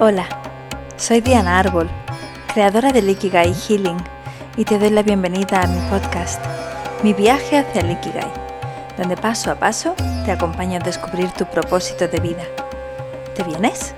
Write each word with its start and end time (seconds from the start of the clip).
Hola, 0.00 0.28
soy 0.96 1.20
Diana 1.20 1.58
Árbol, 1.58 1.90
creadora 2.54 2.92
de 2.92 3.00
Ikigai 3.00 3.52
Healing, 3.52 3.96
y 4.56 4.64
te 4.64 4.78
doy 4.78 4.90
la 4.90 5.02
bienvenida 5.02 5.60
a 5.60 5.66
mi 5.66 5.80
podcast, 5.90 6.40
Mi 7.02 7.12
viaje 7.12 7.58
hacia 7.58 7.80
el 7.80 7.90
Ikigai, 7.90 8.32
donde 8.96 9.16
paso 9.16 9.50
a 9.50 9.56
paso 9.56 9.96
te 10.24 10.30
acompaño 10.30 10.76
a 10.76 10.84
descubrir 10.84 11.32
tu 11.32 11.46
propósito 11.46 12.06
de 12.06 12.20
vida. 12.20 12.44
¿Te 13.34 13.42
vienes? 13.42 13.92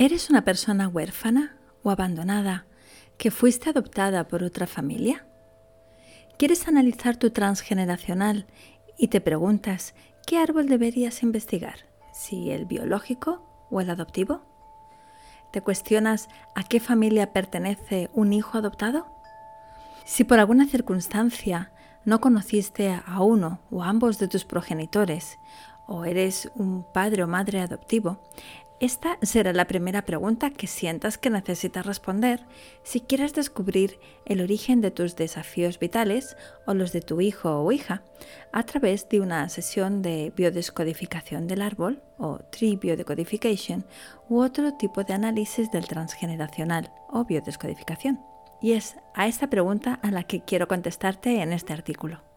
¿Eres 0.00 0.30
una 0.30 0.46
persona 0.46 0.88
huérfana 0.88 1.58
o 1.82 1.90
abandonada 1.90 2.64
que 3.18 3.30
fuiste 3.30 3.68
adoptada 3.68 4.28
por 4.28 4.42
otra 4.42 4.66
familia? 4.66 5.26
¿Quieres 6.38 6.66
analizar 6.68 7.18
tu 7.18 7.28
transgeneracional 7.32 8.46
y 8.96 9.08
te 9.08 9.20
preguntas 9.20 9.94
qué 10.26 10.38
árbol 10.38 10.70
deberías 10.70 11.22
investigar? 11.22 11.80
¿Si 12.14 12.50
el 12.50 12.64
biológico 12.64 13.66
o 13.70 13.82
el 13.82 13.90
adoptivo? 13.90 14.40
¿Te 15.52 15.60
cuestionas 15.60 16.30
a 16.54 16.62
qué 16.62 16.80
familia 16.80 17.34
pertenece 17.34 18.08
un 18.14 18.32
hijo 18.32 18.56
adoptado? 18.56 19.06
Si 20.06 20.24
por 20.24 20.40
alguna 20.40 20.64
circunstancia 20.64 21.72
no 22.06 22.22
conociste 22.22 22.98
a 23.04 23.22
uno 23.22 23.60
o 23.70 23.82
ambos 23.82 24.18
de 24.18 24.28
tus 24.28 24.46
progenitores, 24.46 25.38
o 25.86 26.06
eres 26.06 26.50
un 26.54 26.86
padre 26.90 27.22
o 27.22 27.26
madre 27.26 27.60
adoptivo, 27.60 28.22
esta 28.80 29.18
será 29.20 29.52
la 29.52 29.66
primera 29.66 30.06
pregunta 30.06 30.48
que 30.48 30.66
sientas 30.66 31.18
que 31.18 31.28
necesitas 31.28 31.84
responder 31.84 32.40
si 32.82 33.00
quieres 33.00 33.34
descubrir 33.34 34.00
el 34.24 34.40
origen 34.40 34.80
de 34.80 34.90
tus 34.90 35.16
desafíos 35.16 35.78
vitales 35.78 36.34
o 36.66 36.72
los 36.72 36.90
de 36.92 37.02
tu 37.02 37.20
hijo 37.20 37.60
o 37.60 37.72
hija 37.72 38.02
a 38.52 38.62
través 38.62 39.06
de 39.10 39.20
una 39.20 39.46
sesión 39.50 40.00
de 40.00 40.32
biodescodificación 40.34 41.46
del 41.46 41.60
árbol 41.60 42.02
o 42.16 42.38
tree 42.50 42.76
biodecodification 42.76 43.84
u 44.30 44.40
otro 44.40 44.72
tipo 44.72 45.04
de 45.04 45.12
análisis 45.12 45.70
del 45.70 45.86
transgeneracional 45.86 46.90
o 47.10 47.26
biodescodificación. 47.26 48.20
Y 48.62 48.72
es 48.72 48.96
a 49.14 49.26
esta 49.26 49.50
pregunta 49.50 50.00
a 50.02 50.10
la 50.10 50.22
que 50.22 50.42
quiero 50.42 50.68
contestarte 50.68 51.42
en 51.42 51.52
este 51.52 51.74
artículo. 51.74 52.29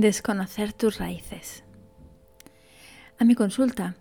Desconocer 0.00 0.72
tus 0.72 0.98
raíces. 0.98 1.64
A 3.18 3.24
mi 3.24 3.34
consulta 3.34 3.96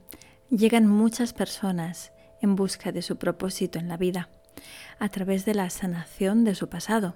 llegan 0.52 0.86
muchas 0.86 1.34
personas 1.34 2.12
en 2.40 2.56
busca 2.56 2.92
de 2.92 3.02
su 3.02 3.18
propósito 3.18 3.80
en 3.80 3.88
la 3.88 3.98
vida, 3.98 4.30
a 5.00 5.10
través 5.10 5.44
de 5.44 5.56
la 5.56 5.72
sanación 5.72 6.44
de 6.44 6.54
su 6.54 6.70
pasado. 6.70 7.16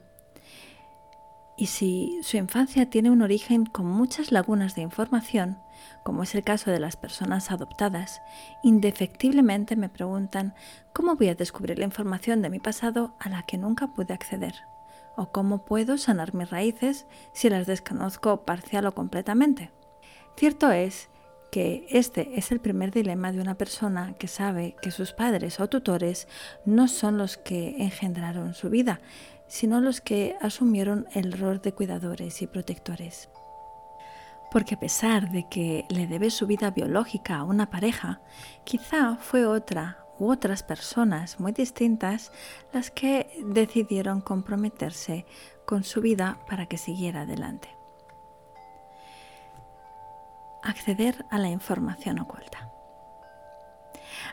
Y 1.60 1.68
si 1.68 2.18
su 2.24 2.38
infancia 2.38 2.90
tiene 2.90 3.12
un 3.12 3.22
origen 3.22 3.68
con 3.68 3.86
muchas 3.86 4.32
lagunas 4.32 4.74
de 4.74 4.82
información, 4.82 5.60
como 6.04 6.24
es 6.24 6.34
el 6.34 6.44
caso 6.44 6.72
de 6.72 6.80
las 6.80 6.98
personas 6.98 7.52
adoptadas, 7.52 8.20
indefectiblemente 8.64 9.76
me 9.76 9.90
preguntan 9.90 10.56
cómo 10.92 11.16
voy 11.16 11.28
a 11.28 11.36
descubrir 11.36 11.78
la 11.78 11.86
información 11.86 12.42
de 12.42 12.50
mi 12.50 12.58
pasado 12.58 13.14
a 13.20 13.30
la 13.30 13.44
que 13.44 13.60
nunca 13.60 13.94
pude 13.94 14.16
acceder 14.16 14.71
o 15.16 15.32
cómo 15.32 15.66
puedo 15.66 15.98
sanar 15.98 16.34
mis 16.34 16.50
raíces 16.50 17.06
si 17.34 17.50
las 17.50 17.68
desconozco 17.68 18.44
parcial 18.46 18.86
o 18.86 18.94
completamente. 18.94 19.72
Cierto 20.36 20.72
es 20.72 21.10
que 21.52 21.86
este 21.90 22.40
es 22.40 22.52
el 22.52 22.62
primer 22.62 22.92
dilema 22.92 23.32
de 23.32 23.42
una 23.42 23.56
persona 23.56 24.16
que 24.18 24.28
sabe 24.28 24.76
que 24.82 24.90
sus 24.90 25.12
padres 25.12 25.60
o 25.60 25.68
tutores 25.68 26.28
no 26.66 26.88
son 26.88 27.18
los 27.18 27.38
que 27.38 27.76
engendraron 27.84 28.54
su 28.54 28.70
vida, 28.70 29.02
sino 29.48 29.82
los 29.82 30.00
que 30.00 30.38
asumieron 30.40 31.08
el 31.14 31.34
rol 31.34 31.62
de 31.62 31.74
cuidadores 31.74 32.42
y 32.42 32.48
protectores. 32.48 33.30
Porque 34.50 34.76
a 34.76 34.80
pesar 34.80 35.30
de 35.30 35.48
que 35.50 35.86
le 35.90 36.08
debe 36.08 36.30
su 36.30 36.48
vida 36.48 36.72
biológica 36.72 37.38
a 37.38 37.44
una 37.44 37.70
pareja, 37.70 38.22
quizá 38.64 39.18
fue 39.18 39.46
otra 39.46 40.06
otras 40.30 40.64
personas 40.64 41.40
muy 41.40 41.52
distintas 41.52 42.32
las 42.74 42.92
que 42.92 43.30
decidieron 43.46 44.22
comprometerse 44.22 45.26
con 45.66 45.84
su 45.84 46.02
vida 46.02 46.40
para 46.48 46.66
que 46.66 46.78
siguiera 46.78 47.22
adelante. 47.22 47.70
Acceder 50.64 51.26
a 51.30 51.38
la 51.38 51.50
información 51.50 52.20
oculta. 52.20 52.72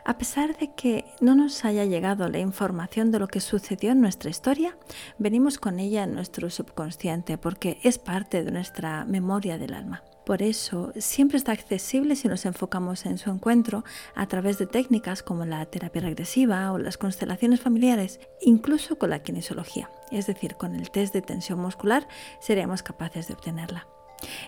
A 0.05 0.17
pesar 0.17 0.57
de 0.57 0.73
que 0.73 1.05
no 1.19 1.35
nos 1.35 1.65
haya 1.65 1.85
llegado 1.85 2.29
la 2.29 2.39
información 2.39 3.11
de 3.11 3.19
lo 3.19 3.27
que 3.27 3.39
sucedió 3.39 3.91
en 3.91 4.01
nuestra 4.01 4.29
historia, 4.29 4.77
venimos 5.17 5.57
con 5.57 5.79
ella 5.79 6.03
en 6.03 6.13
nuestro 6.13 6.49
subconsciente 6.49 7.37
porque 7.37 7.79
es 7.83 7.99
parte 7.99 8.43
de 8.43 8.51
nuestra 8.51 9.05
memoria 9.05 9.57
del 9.57 9.73
alma. 9.73 10.03
Por 10.29 10.43
eso, 10.43 10.93
siempre 10.95 11.39
está 11.39 11.53
accesible 11.53 12.15
si 12.15 12.27
nos 12.27 12.45
enfocamos 12.45 13.07
en 13.07 13.17
su 13.17 13.31
encuentro 13.31 13.83
a 14.13 14.27
través 14.27 14.59
de 14.59 14.67
técnicas 14.67 15.23
como 15.23 15.43
la 15.43 15.65
terapia 15.65 16.03
regresiva 16.03 16.71
o 16.71 16.77
las 16.77 16.99
constelaciones 16.99 17.61
familiares, 17.61 18.19
incluso 18.39 18.99
con 18.99 19.09
la 19.09 19.23
kinesiología, 19.23 19.89
es 20.11 20.27
decir, 20.27 20.53
con 20.53 20.75
el 20.75 20.91
test 20.91 21.15
de 21.15 21.23
tensión 21.23 21.57
muscular 21.57 22.07
seríamos 22.39 22.83
capaces 22.83 23.27
de 23.27 23.33
obtenerla. 23.33 23.87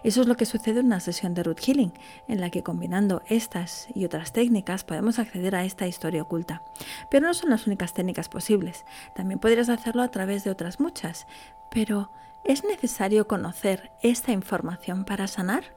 Eso 0.03 0.21
es 0.21 0.27
lo 0.27 0.37
que 0.37 0.45
sucede 0.45 0.81
en 0.81 0.85
una 0.85 0.99
sesión 0.99 1.33
de 1.33 1.41
root 1.41 1.59
healing, 1.59 1.93
en 2.27 2.41
la 2.41 2.51
que 2.51 2.61
combinando 2.61 3.23
estas 3.27 3.87
y 3.95 4.05
otras 4.05 4.33
técnicas 4.33 4.83
podemos 4.83 5.17
acceder 5.17 5.55
a 5.55 5.65
esta 5.65 5.87
historia 5.87 6.21
oculta. 6.21 6.61
Pero 7.09 7.25
no 7.25 7.33
son 7.33 7.49
las 7.49 7.65
únicas 7.65 7.95
técnicas 7.95 8.29
posibles, 8.29 8.85
también 9.15 9.39
podrías 9.39 9.69
hacerlo 9.69 10.03
a 10.03 10.11
través 10.11 10.43
de 10.43 10.51
otras 10.51 10.79
muchas, 10.79 11.25
pero 11.71 12.11
¿Es 12.43 12.63
necesario 12.63 13.27
conocer 13.27 13.91
esta 14.01 14.31
información 14.31 15.05
para 15.05 15.27
sanar? 15.27 15.75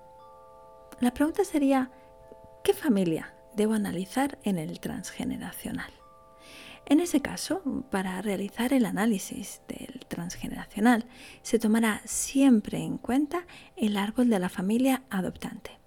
La 0.98 1.12
pregunta 1.12 1.44
sería, 1.44 1.90
¿qué 2.62 2.72
familia 2.72 3.34
debo 3.54 3.74
analizar 3.74 4.38
en 4.44 4.58
el 4.58 4.80
transgeneracional? 4.80 5.92
En 6.86 7.00
ese 7.00 7.20
caso, 7.20 7.62
para 7.90 8.20
realizar 8.22 8.72
el 8.72 8.86
análisis 8.86 9.60
del 9.68 10.00
transgeneracional, 10.08 11.06
se 11.42 11.58
tomará 11.58 12.00
siempre 12.06 12.78
en 12.78 12.96
cuenta 12.96 13.46
el 13.76 13.96
árbol 13.98 14.30
de 14.30 14.38
la 14.38 14.48
familia 14.48 15.02
adoptante, 15.10 15.78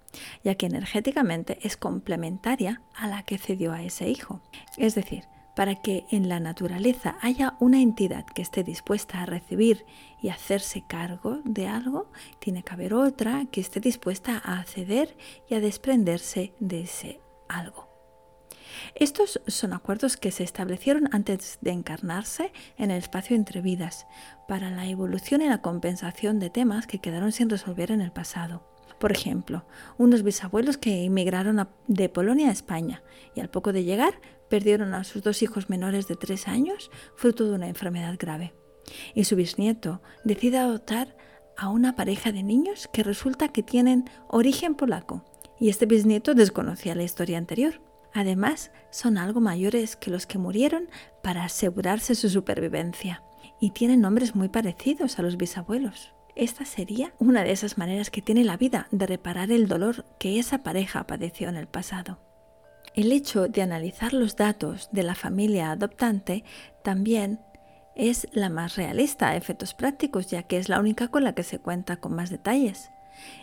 ya 0.44 0.54
que 0.54 0.66
energéticamente 0.66 1.58
es 1.62 1.76
complementaria 1.76 2.82
a 2.94 3.08
la 3.08 3.24
que 3.24 3.38
cedió 3.38 3.72
a 3.72 3.82
ese 3.82 4.08
hijo. 4.08 4.42
Es 4.76 4.94
decir, 4.94 5.24
para 5.58 5.74
que 5.74 6.06
en 6.12 6.28
la 6.28 6.38
naturaleza 6.38 7.18
haya 7.20 7.56
una 7.58 7.82
entidad 7.82 8.24
que 8.24 8.42
esté 8.42 8.62
dispuesta 8.62 9.20
a 9.20 9.26
recibir 9.26 9.84
y 10.22 10.28
hacerse 10.28 10.84
cargo 10.86 11.40
de 11.42 11.66
algo, 11.66 12.12
tiene 12.38 12.62
que 12.62 12.74
haber 12.74 12.94
otra 12.94 13.44
que 13.50 13.60
esté 13.60 13.80
dispuesta 13.80 14.40
a 14.44 14.60
acceder 14.60 15.16
y 15.50 15.54
a 15.54 15.60
desprenderse 15.60 16.54
de 16.60 16.82
ese 16.82 17.20
algo. 17.48 17.88
Estos 18.94 19.40
son 19.48 19.72
acuerdos 19.72 20.16
que 20.16 20.30
se 20.30 20.44
establecieron 20.44 21.08
antes 21.10 21.58
de 21.60 21.72
encarnarse 21.72 22.52
en 22.76 22.92
el 22.92 22.98
espacio 22.98 23.34
entre 23.34 23.60
vidas, 23.60 24.06
para 24.46 24.70
la 24.70 24.86
evolución 24.86 25.42
y 25.42 25.48
la 25.48 25.60
compensación 25.60 26.38
de 26.38 26.50
temas 26.50 26.86
que 26.86 27.00
quedaron 27.00 27.32
sin 27.32 27.50
resolver 27.50 27.90
en 27.90 28.00
el 28.00 28.12
pasado. 28.12 28.62
Por 29.00 29.10
ejemplo, 29.10 29.64
unos 29.96 30.22
bisabuelos 30.22 30.76
que 30.76 31.04
emigraron 31.04 31.68
de 31.88 32.08
Polonia 32.08 32.48
a 32.48 32.52
España 32.52 33.02
y 33.34 33.40
al 33.40 33.50
poco 33.50 33.72
de 33.72 33.82
llegar 33.82 34.20
perdieron 34.48 34.94
a 34.94 35.04
sus 35.04 35.22
dos 35.22 35.42
hijos 35.42 35.68
menores 35.70 36.08
de 36.08 36.16
tres 36.16 36.48
años 36.48 36.90
fruto 37.16 37.44
de 37.44 37.54
una 37.54 37.68
enfermedad 37.68 38.16
grave. 38.18 38.54
Y 39.14 39.24
su 39.24 39.36
bisnieto 39.36 40.00
decide 40.24 40.58
adoptar 40.58 41.16
a 41.56 41.68
una 41.68 41.96
pareja 41.96 42.32
de 42.32 42.42
niños 42.42 42.88
que 42.92 43.02
resulta 43.02 43.48
que 43.48 43.62
tienen 43.62 44.08
origen 44.28 44.74
polaco 44.74 45.24
y 45.60 45.68
este 45.68 45.86
bisnieto 45.86 46.34
desconocía 46.34 46.94
la 46.94 47.02
historia 47.02 47.38
anterior. 47.38 47.80
Además, 48.14 48.70
son 48.90 49.18
algo 49.18 49.40
mayores 49.40 49.96
que 49.96 50.10
los 50.10 50.26
que 50.26 50.38
murieron 50.38 50.88
para 51.22 51.44
asegurarse 51.44 52.14
su 52.14 52.30
supervivencia 52.30 53.22
y 53.60 53.70
tienen 53.70 54.00
nombres 54.00 54.34
muy 54.34 54.48
parecidos 54.48 55.18
a 55.18 55.22
los 55.22 55.36
bisabuelos. 55.36 56.12
Esta 56.36 56.64
sería 56.64 57.12
una 57.18 57.42
de 57.42 57.50
esas 57.50 57.78
maneras 57.78 58.10
que 58.10 58.22
tiene 58.22 58.44
la 58.44 58.56
vida 58.56 58.86
de 58.92 59.06
reparar 59.06 59.50
el 59.50 59.66
dolor 59.66 60.04
que 60.20 60.38
esa 60.38 60.62
pareja 60.62 61.06
padeció 61.06 61.48
en 61.48 61.56
el 61.56 61.66
pasado. 61.66 62.27
El 62.98 63.12
hecho 63.12 63.46
de 63.46 63.62
analizar 63.62 64.12
los 64.12 64.34
datos 64.34 64.88
de 64.90 65.04
la 65.04 65.14
familia 65.14 65.70
adoptante 65.70 66.42
también 66.82 67.38
es 67.94 68.26
la 68.32 68.48
más 68.48 68.74
realista 68.74 69.28
a 69.28 69.36
efectos 69.36 69.72
prácticos, 69.72 70.26
ya 70.26 70.42
que 70.42 70.58
es 70.58 70.68
la 70.68 70.80
única 70.80 71.06
con 71.06 71.22
la 71.22 71.32
que 71.32 71.44
se 71.44 71.60
cuenta 71.60 71.98
con 71.98 72.16
más 72.16 72.28
detalles. 72.28 72.90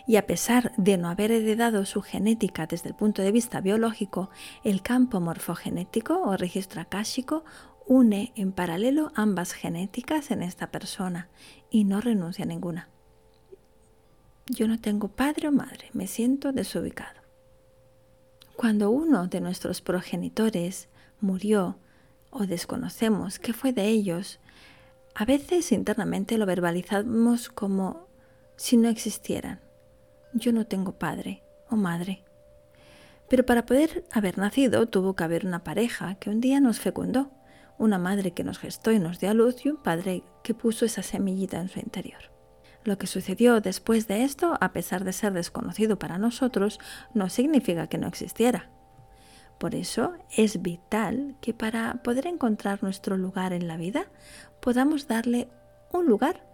y 0.06 0.16
a 0.16 0.26
pesar 0.26 0.72
de 0.76 0.98
no 0.98 1.08
haber 1.08 1.30
heredado 1.30 1.86
su 1.86 2.02
genética 2.02 2.66
desde 2.66 2.90
el 2.90 2.94
punto 2.94 3.22
de 3.22 3.32
vista 3.32 3.62
biológico, 3.62 4.28
el 4.62 4.82
campo 4.82 5.20
morfogenético 5.20 6.20
o 6.20 6.36
registro 6.36 6.82
akáshico 6.82 7.42
une 7.86 8.34
en 8.36 8.52
paralelo 8.52 9.10
ambas 9.14 9.52
genéticas 9.52 10.30
en 10.30 10.42
esta 10.42 10.70
persona 10.70 11.30
y 11.70 11.84
no 11.84 12.02
renuncia 12.02 12.44
a 12.44 12.48
ninguna. 12.48 12.90
Yo 14.48 14.68
no 14.68 14.78
tengo 14.78 15.08
padre 15.08 15.48
o 15.48 15.52
madre, 15.52 15.88
me 15.94 16.06
siento 16.06 16.52
desubicado. 16.52 17.25
Cuando 18.56 18.90
uno 18.90 19.26
de 19.26 19.42
nuestros 19.42 19.82
progenitores 19.82 20.88
murió 21.20 21.78
o 22.30 22.46
desconocemos 22.46 23.38
qué 23.38 23.52
fue 23.52 23.74
de 23.74 23.86
ellos, 23.88 24.40
a 25.14 25.26
veces 25.26 25.72
internamente 25.72 26.38
lo 26.38 26.46
verbalizamos 26.46 27.50
como 27.50 28.08
si 28.56 28.78
no 28.78 28.88
existieran. 28.88 29.60
Yo 30.32 30.52
no 30.52 30.66
tengo 30.66 30.92
padre 30.92 31.42
o 31.68 31.76
madre. 31.76 32.24
Pero 33.28 33.44
para 33.44 33.66
poder 33.66 34.06
haber 34.10 34.38
nacido 34.38 34.86
tuvo 34.86 35.14
que 35.14 35.24
haber 35.24 35.44
una 35.44 35.62
pareja 35.62 36.14
que 36.14 36.30
un 36.30 36.40
día 36.40 36.58
nos 36.58 36.80
fecundó, 36.80 37.30
una 37.76 37.98
madre 37.98 38.30
que 38.32 38.44
nos 38.44 38.58
gestó 38.58 38.90
y 38.90 38.98
nos 38.98 39.20
dio 39.20 39.30
a 39.30 39.34
luz 39.34 39.66
y 39.66 39.68
un 39.68 39.76
padre 39.76 40.22
que 40.42 40.54
puso 40.54 40.86
esa 40.86 41.02
semillita 41.02 41.60
en 41.60 41.68
su 41.68 41.78
interior. 41.78 42.35
Lo 42.86 42.98
que 42.98 43.08
sucedió 43.08 43.60
después 43.60 44.06
de 44.06 44.22
esto, 44.22 44.56
a 44.60 44.72
pesar 44.72 45.02
de 45.02 45.12
ser 45.12 45.32
desconocido 45.32 45.98
para 45.98 46.18
nosotros, 46.18 46.78
no 47.14 47.28
significa 47.28 47.88
que 47.88 47.98
no 47.98 48.06
existiera. 48.06 48.70
Por 49.58 49.74
eso 49.74 50.14
es 50.36 50.62
vital 50.62 51.34
que 51.40 51.52
para 51.52 51.94
poder 52.04 52.28
encontrar 52.28 52.84
nuestro 52.84 53.16
lugar 53.16 53.52
en 53.52 53.66
la 53.66 53.76
vida 53.76 54.06
podamos 54.60 55.08
darle 55.08 55.48
un 55.92 56.06
lugar 56.06 56.46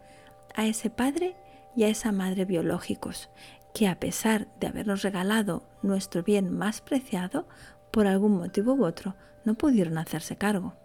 a 0.55 0.65
ese 0.65 0.89
padre 0.89 1.37
y 1.77 1.85
a 1.85 1.89
esa 1.89 2.13
madre 2.13 2.47
biológicos, 2.47 3.29
que 3.75 3.87
a 3.87 4.01
pesar 4.01 4.49
de 4.59 4.69
habernos 4.69 5.03
regalado 5.03 5.69
nuestro 5.83 6.23
bien 6.23 6.51
más 6.51 6.81
preciado, 6.81 7.47
por 7.91 8.07
algún 8.07 8.39
motivo 8.39 8.73
u 8.73 8.87
otro 8.87 9.17
no 9.45 9.53
pudieron 9.53 9.99
hacerse 9.99 10.37
cargo. 10.37 10.82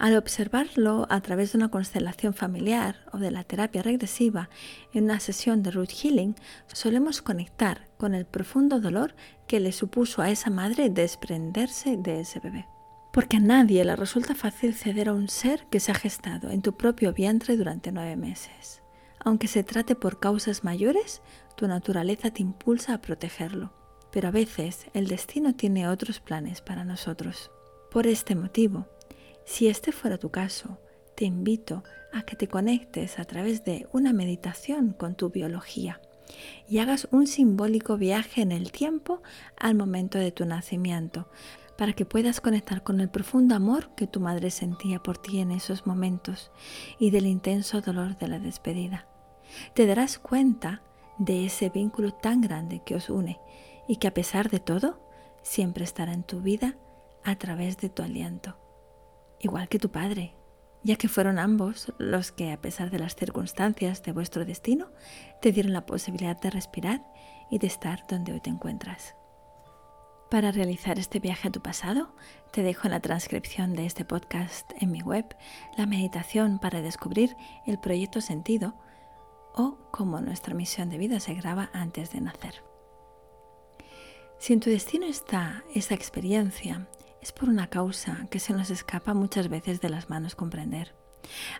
Al 0.00 0.16
observarlo 0.16 1.06
a 1.10 1.20
través 1.20 1.52
de 1.52 1.58
una 1.58 1.68
constelación 1.68 2.32
familiar 2.32 3.04
o 3.12 3.18
de 3.18 3.30
la 3.30 3.44
terapia 3.44 3.82
regresiva 3.82 4.48
en 4.94 5.04
una 5.04 5.20
sesión 5.20 5.62
de 5.62 5.72
root 5.72 5.90
healing, 5.90 6.36
solemos 6.72 7.20
conectar 7.20 7.86
con 7.98 8.14
el 8.14 8.24
profundo 8.24 8.80
dolor 8.80 9.14
que 9.46 9.60
le 9.60 9.72
supuso 9.72 10.22
a 10.22 10.30
esa 10.30 10.48
madre 10.48 10.88
desprenderse 10.88 11.98
de 11.98 12.20
ese 12.20 12.40
bebé. 12.40 12.66
Porque 13.12 13.36
a 13.36 13.40
nadie 13.40 13.84
le 13.84 13.94
resulta 13.94 14.34
fácil 14.34 14.72
ceder 14.72 15.10
a 15.10 15.12
un 15.12 15.28
ser 15.28 15.66
que 15.66 15.80
se 15.80 15.92
ha 15.92 15.94
gestado 15.94 16.48
en 16.48 16.62
tu 16.62 16.78
propio 16.78 17.12
vientre 17.12 17.58
durante 17.58 17.92
nueve 17.92 18.16
meses. 18.16 18.82
Aunque 19.22 19.48
se 19.48 19.64
trate 19.64 19.96
por 19.96 20.18
causas 20.18 20.64
mayores, 20.64 21.20
tu 21.56 21.68
naturaleza 21.68 22.30
te 22.30 22.40
impulsa 22.40 22.94
a 22.94 23.02
protegerlo. 23.02 23.74
Pero 24.10 24.28
a 24.28 24.30
veces 24.30 24.86
el 24.94 25.08
destino 25.08 25.54
tiene 25.54 25.88
otros 25.88 26.20
planes 26.20 26.62
para 26.62 26.84
nosotros. 26.84 27.50
Por 27.90 28.06
este 28.06 28.34
motivo, 28.34 28.86
si 29.44 29.68
este 29.68 29.92
fuera 29.92 30.18
tu 30.18 30.30
caso, 30.30 30.78
te 31.14 31.24
invito 31.24 31.82
a 32.12 32.22
que 32.22 32.36
te 32.36 32.48
conectes 32.48 33.18
a 33.18 33.24
través 33.24 33.64
de 33.64 33.86
una 33.92 34.12
meditación 34.12 34.92
con 34.92 35.14
tu 35.14 35.30
biología 35.30 36.00
y 36.68 36.78
hagas 36.78 37.08
un 37.10 37.26
simbólico 37.26 37.96
viaje 37.96 38.42
en 38.42 38.52
el 38.52 38.72
tiempo 38.72 39.22
al 39.56 39.74
momento 39.74 40.18
de 40.18 40.32
tu 40.32 40.44
nacimiento, 40.46 41.28
para 41.76 41.92
que 41.92 42.04
puedas 42.04 42.40
conectar 42.40 42.82
con 42.82 43.00
el 43.00 43.08
profundo 43.08 43.54
amor 43.54 43.94
que 43.96 44.06
tu 44.06 44.20
madre 44.20 44.50
sentía 44.50 45.02
por 45.02 45.18
ti 45.18 45.40
en 45.40 45.50
esos 45.50 45.86
momentos 45.86 46.50
y 46.98 47.10
del 47.10 47.26
intenso 47.26 47.80
dolor 47.80 48.18
de 48.18 48.28
la 48.28 48.38
despedida. 48.38 49.06
Te 49.74 49.86
darás 49.86 50.18
cuenta 50.18 50.82
de 51.18 51.46
ese 51.46 51.70
vínculo 51.70 52.12
tan 52.12 52.40
grande 52.40 52.82
que 52.84 52.94
os 52.94 53.10
une 53.10 53.40
y 53.88 53.96
que 53.96 54.08
a 54.08 54.14
pesar 54.14 54.50
de 54.50 54.60
todo 54.60 55.00
siempre 55.42 55.84
estará 55.84 56.12
en 56.12 56.22
tu 56.22 56.40
vida 56.40 56.76
a 57.24 57.36
través 57.36 57.78
de 57.78 57.88
tu 57.88 58.02
aliento 58.02 58.56
igual 59.40 59.68
que 59.68 59.78
tu 59.78 59.90
padre, 59.90 60.34
ya 60.82 60.96
que 60.96 61.08
fueron 61.08 61.38
ambos 61.38 61.92
los 61.98 62.32
que, 62.32 62.52
a 62.52 62.60
pesar 62.60 62.90
de 62.90 62.98
las 62.98 63.16
circunstancias 63.16 64.02
de 64.02 64.12
vuestro 64.12 64.44
destino, 64.44 64.90
te 65.42 65.52
dieron 65.52 65.72
la 65.72 65.86
posibilidad 65.86 66.40
de 66.40 66.50
respirar 66.50 67.04
y 67.50 67.58
de 67.58 67.66
estar 67.66 68.06
donde 68.08 68.32
hoy 68.32 68.40
te 68.40 68.50
encuentras. 68.50 69.14
Para 70.30 70.52
realizar 70.52 70.98
este 70.98 71.18
viaje 71.18 71.48
a 71.48 71.50
tu 71.50 71.60
pasado, 71.60 72.14
te 72.52 72.62
dejo 72.62 72.86
en 72.86 72.92
la 72.92 73.00
transcripción 73.00 73.74
de 73.74 73.84
este 73.84 74.04
podcast 74.04 74.70
en 74.80 74.92
mi 74.92 75.02
web 75.02 75.26
la 75.76 75.86
meditación 75.86 76.60
para 76.60 76.82
descubrir 76.82 77.36
el 77.66 77.80
proyecto 77.80 78.20
sentido 78.20 78.74
o 79.54 79.78
cómo 79.90 80.20
nuestra 80.20 80.54
misión 80.54 80.88
de 80.88 80.98
vida 80.98 81.18
se 81.18 81.34
graba 81.34 81.70
antes 81.72 82.12
de 82.12 82.20
nacer. 82.20 82.62
Si 84.38 84.52
en 84.52 84.60
tu 84.60 84.70
destino 84.70 85.04
está 85.04 85.64
esa 85.74 85.94
experiencia 85.94 86.88
es 87.22 87.32
por 87.32 87.48
una 87.48 87.68
causa 87.68 88.26
que 88.30 88.40
se 88.40 88.52
nos 88.52 88.70
escapa 88.70 89.14
muchas 89.14 89.48
veces 89.48 89.80
de 89.80 89.90
las 89.90 90.10
manos 90.10 90.34
comprender. 90.34 90.94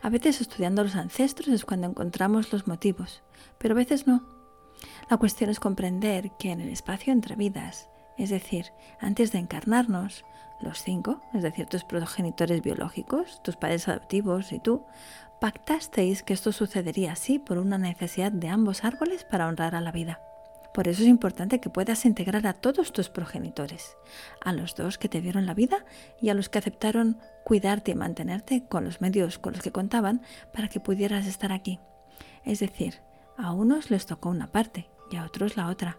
A 0.03 0.09
veces 0.09 0.41
estudiando 0.41 0.83
los 0.83 0.97
ancestros 0.97 1.49
es 1.49 1.65
cuando 1.65 1.87
encontramos 1.87 2.53
los 2.53 2.67
motivos, 2.67 3.23
pero 3.59 3.73
a 3.73 3.77
veces 3.77 4.07
no. 4.07 4.25
La 5.11 5.19
cuestión 5.19 5.51
es 5.51 5.61
comprender 5.61 6.31
que 6.39 6.51
en 6.51 6.61
el 6.61 6.69
espacio 6.71 7.13
entre 7.13 7.37
vidas, 7.37 7.89
es 8.17 8.31
decir, 8.31 8.67
antes 9.01 9.33
de 9.33 9.39
encarnarnos, 9.39 10.25
los 10.61 10.83
cinco, 10.83 11.21
es 11.33 11.43
decir, 11.43 11.67
tus 11.67 11.85
progenitores 11.85 12.63
biológicos, 12.63 13.43
tus 13.43 13.57
padres 13.57 13.89
adoptivos 13.89 14.53
y 14.53 14.61
tú, 14.61 14.85
pactasteis 15.41 16.23
que 16.23 16.35
esto 16.35 16.53
sucedería 16.53 17.13
así 17.13 17.39
por 17.39 17.59
una 17.59 17.79
necesidad 17.79 18.31
de 18.31 18.49
ambos 18.49 18.85
árboles 18.85 19.25
para 19.25 19.49
honrar 19.49 19.75
a 19.75 19.81
la 19.81 19.93
vida. 19.93 20.21
Por 20.73 20.87
eso 20.87 21.03
es 21.03 21.09
importante 21.09 21.61
que 21.61 21.71
puedas 21.71 22.05
integrar 22.05 22.47
a 22.47 22.53
todos 22.53 22.93
tus 22.93 23.09
progenitores, 23.09 23.97
a 24.41 24.53
los 24.53 24.77
dos 24.77 24.99
que 24.99 25.09
te 25.09 25.21
dieron 25.21 25.47
la 25.47 25.55
vida 25.55 25.85
y 26.21 26.29
a 26.29 26.35
los 26.35 26.49
que 26.49 26.59
aceptaron 26.59 27.19
cuidarte 27.45 27.91
y 27.91 27.95
mantenerte 27.97 28.65
con 28.69 28.85
los 28.85 29.01
medios 29.01 29.39
con 29.39 29.55
los 29.55 29.63
que 29.63 29.73
contaban 29.73 30.23
para 30.53 30.69
que 30.69 30.81
pudieras 30.81 31.27
estar 31.27 31.53
aquí. 31.53 31.81
Es 32.45 32.61
decir, 32.61 33.01
a 33.37 33.53
unos 33.53 33.91
les 33.91 34.07
tocó 34.07 34.29
una 34.29 34.53
parte 34.53 34.89
y 35.11 35.17
a 35.17 35.25
otros 35.25 35.57
la 35.57 35.69
otra. 35.69 35.99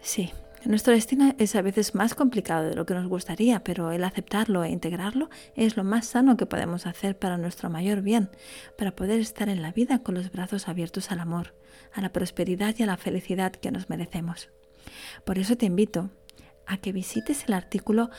Sí, 0.00 0.32
nuestro 0.64 0.92
destino 0.92 1.34
es 1.38 1.54
a 1.54 1.62
veces 1.62 1.94
más 1.94 2.14
complicado 2.14 2.68
de 2.68 2.74
lo 2.74 2.86
que 2.86 2.94
nos 2.94 3.06
gustaría, 3.06 3.62
pero 3.62 3.92
el 3.92 4.04
aceptarlo 4.04 4.64
e 4.64 4.70
integrarlo 4.70 5.30
es 5.54 5.76
lo 5.76 5.84
más 5.84 6.06
sano 6.06 6.36
que 6.36 6.46
podemos 6.46 6.86
hacer 6.86 7.18
para 7.18 7.38
nuestro 7.38 7.70
mayor 7.70 8.02
bien, 8.02 8.30
para 8.76 8.96
poder 8.96 9.20
estar 9.20 9.48
en 9.48 9.62
la 9.62 9.72
vida 9.72 10.02
con 10.02 10.14
los 10.14 10.30
brazos 10.32 10.68
abiertos 10.68 11.10
al 11.10 11.20
amor, 11.20 11.54
a 11.92 12.00
la 12.00 12.12
prosperidad 12.12 12.74
y 12.78 12.82
a 12.82 12.86
la 12.86 12.96
felicidad 12.96 13.52
que 13.52 13.70
nos 13.70 13.88
merecemos. 13.88 14.48
Por 15.24 15.38
eso 15.38 15.56
te 15.56 15.66
invito 15.66 16.10
a 16.66 16.78
que 16.78 16.92
visites 16.92 17.44
el 17.46 17.54
artículo 17.54 18.10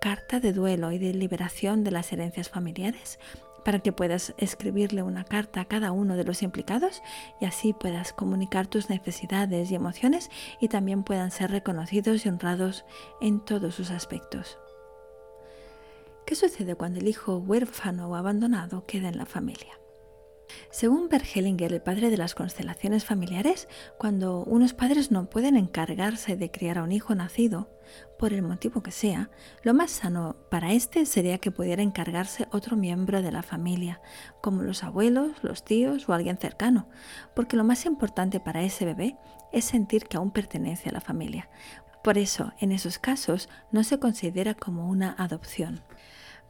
Carta 0.00 0.40
de 0.40 0.52
duelo 0.52 0.90
y 0.90 0.98
de 0.98 1.14
liberación 1.14 1.84
de 1.84 1.92
las 1.92 2.12
herencias 2.12 2.48
familiares 2.48 3.20
para 3.64 3.80
que 3.80 3.92
puedas 3.92 4.34
escribirle 4.38 5.02
una 5.02 5.24
carta 5.24 5.60
a 5.60 5.64
cada 5.66 5.92
uno 5.92 6.16
de 6.16 6.24
los 6.24 6.42
implicados 6.42 7.02
y 7.40 7.44
así 7.44 7.72
puedas 7.72 8.12
comunicar 8.12 8.66
tus 8.66 8.90
necesidades 8.90 9.70
y 9.70 9.74
emociones 9.74 10.30
y 10.60 10.68
también 10.68 11.04
puedan 11.04 11.30
ser 11.30 11.50
reconocidos 11.50 12.24
y 12.24 12.28
honrados 12.28 12.84
en 13.20 13.40
todos 13.40 13.74
sus 13.74 13.90
aspectos. 13.90 14.58
¿Qué 16.26 16.34
sucede 16.34 16.76
cuando 16.76 17.00
el 17.00 17.08
hijo 17.08 17.38
huérfano 17.38 18.08
o 18.08 18.14
abandonado 18.14 18.86
queda 18.86 19.08
en 19.08 19.18
la 19.18 19.26
familia? 19.26 19.81
Según 20.70 21.08
Bert 21.08 21.24
Hellinger, 21.34 21.72
el 21.72 21.82
padre 21.82 22.10
de 22.10 22.16
las 22.16 22.34
constelaciones 22.34 23.04
familiares, 23.04 23.68
cuando 23.98 24.44
unos 24.44 24.74
padres 24.74 25.10
no 25.10 25.28
pueden 25.28 25.56
encargarse 25.56 26.36
de 26.36 26.50
criar 26.50 26.78
a 26.78 26.82
un 26.82 26.92
hijo 26.92 27.14
nacido, 27.14 27.68
por 28.18 28.32
el 28.32 28.42
motivo 28.42 28.82
que 28.82 28.92
sea, 28.92 29.30
lo 29.62 29.74
más 29.74 29.90
sano 29.90 30.36
para 30.50 30.72
éste 30.72 31.06
sería 31.06 31.38
que 31.38 31.50
pudiera 31.50 31.82
encargarse 31.82 32.46
otro 32.52 32.76
miembro 32.76 33.20
de 33.22 33.32
la 33.32 33.42
familia, 33.42 34.00
como 34.40 34.62
los 34.62 34.84
abuelos, 34.84 35.32
los 35.42 35.64
tíos 35.64 36.08
o 36.08 36.12
alguien 36.12 36.38
cercano, 36.38 36.88
porque 37.34 37.56
lo 37.56 37.64
más 37.64 37.84
importante 37.84 38.40
para 38.40 38.62
ese 38.62 38.84
bebé 38.84 39.16
es 39.52 39.64
sentir 39.64 40.04
que 40.04 40.16
aún 40.16 40.30
pertenece 40.30 40.88
a 40.88 40.92
la 40.92 41.00
familia. 41.00 41.48
Por 42.02 42.18
eso, 42.18 42.52
en 42.58 42.72
esos 42.72 42.98
casos, 42.98 43.48
no 43.70 43.84
se 43.84 43.98
considera 44.00 44.54
como 44.54 44.88
una 44.88 45.14
adopción. 45.18 45.82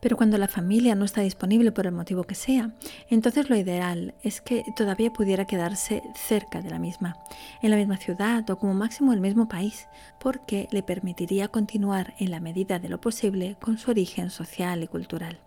Pero 0.02 0.16
cuando 0.16 0.36
la 0.36 0.48
familia 0.48 0.96
no 0.96 1.04
está 1.04 1.20
disponible 1.20 1.70
por 1.70 1.86
el 1.86 1.92
motivo 1.92 2.24
que 2.24 2.34
sea, 2.34 2.74
entonces 3.08 3.48
lo 3.48 3.54
ideal 3.54 4.16
es 4.24 4.40
que 4.40 4.64
todavía 4.74 5.12
pudiera 5.12 5.44
quedarse 5.44 6.02
cerca 6.16 6.60
de 6.60 6.70
la 6.70 6.80
misma, 6.80 7.22
en 7.62 7.70
la 7.70 7.76
misma 7.76 7.98
ciudad 7.98 8.50
o 8.50 8.58
como 8.58 8.74
máximo 8.74 9.12
el 9.12 9.20
mismo 9.20 9.46
país, 9.46 9.86
porque 10.18 10.68
le 10.72 10.82
permitiría 10.82 11.46
continuar 11.46 12.14
en 12.18 12.32
la 12.32 12.40
medida 12.40 12.80
de 12.80 12.88
lo 12.88 13.00
posible 13.00 13.56
con 13.60 13.78
su 13.78 13.92
origen 13.92 14.30
social 14.30 14.82
y 14.82 14.88
cultural. 14.88 15.38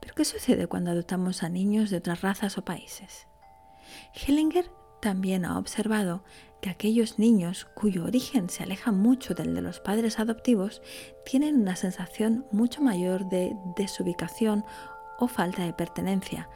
Pero 0.00 0.14
¿qué 0.14 0.24
sucede 0.24 0.66
cuando 0.66 0.90
adoptamos 0.90 1.42
a 1.42 1.50
niños 1.50 1.90
de 1.90 1.98
otras 1.98 2.22
razas 2.22 2.56
o 2.56 2.64
países? 2.64 3.26
Hellinger 4.14 4.70
también 5.02 5.44
ha 5.44 5.58
observado 5.58 6.24
que 6.60 6.70
aquellos 6.70 7.18
niños 7.18 7.66
cuyo 7.74 8.04
origen 8.04 8.50
se 8.50 8.62
aleja 8.62 8.92
mucho 8.92 9.34
del 9.34 9.54
de 9.54 9.62
los 9.62 9.80
padres 9.80 10.18
adoptivos 10.18 10.82
tienen 11.24 11.60
una 11.60 11.76
sensación 11.76 12.46
mucho 12.52 12.82
mayor 12.82 13.28
de 13.28 13.56
desubicación 13.76 14.64
o 15.18 15.28
falta 15.28 15.64
de 15.64 15.72
pertenencia, 15.72 16.48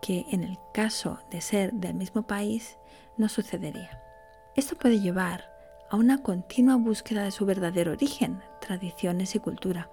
que 0.00 0.26
en 0.30 0.44
el 0.44 0.58
caso 0.72 1.18
de 1.30 1.40
ser 1.40 1.72
del 1.72 1.94
mismo 1.94 2.26
país 2.26 2.78
no 3.16 3.28
sucedería. 3.28 4.02
Esto 4.56 4.76
puede 4.76 5.00
llevar 5.00 5.50
a 5.90 5.96
una 5.96 6.22
continua 6.22 6.76
búsqueda 6.76 7.24
de 7.24 7.30
su 7.30 7.46
verdadero 7.46 7.92
origen, 7.92 8.40
tradiciones 8.60 9.34
y 9.34 9.38
cultura, 9.38 9.90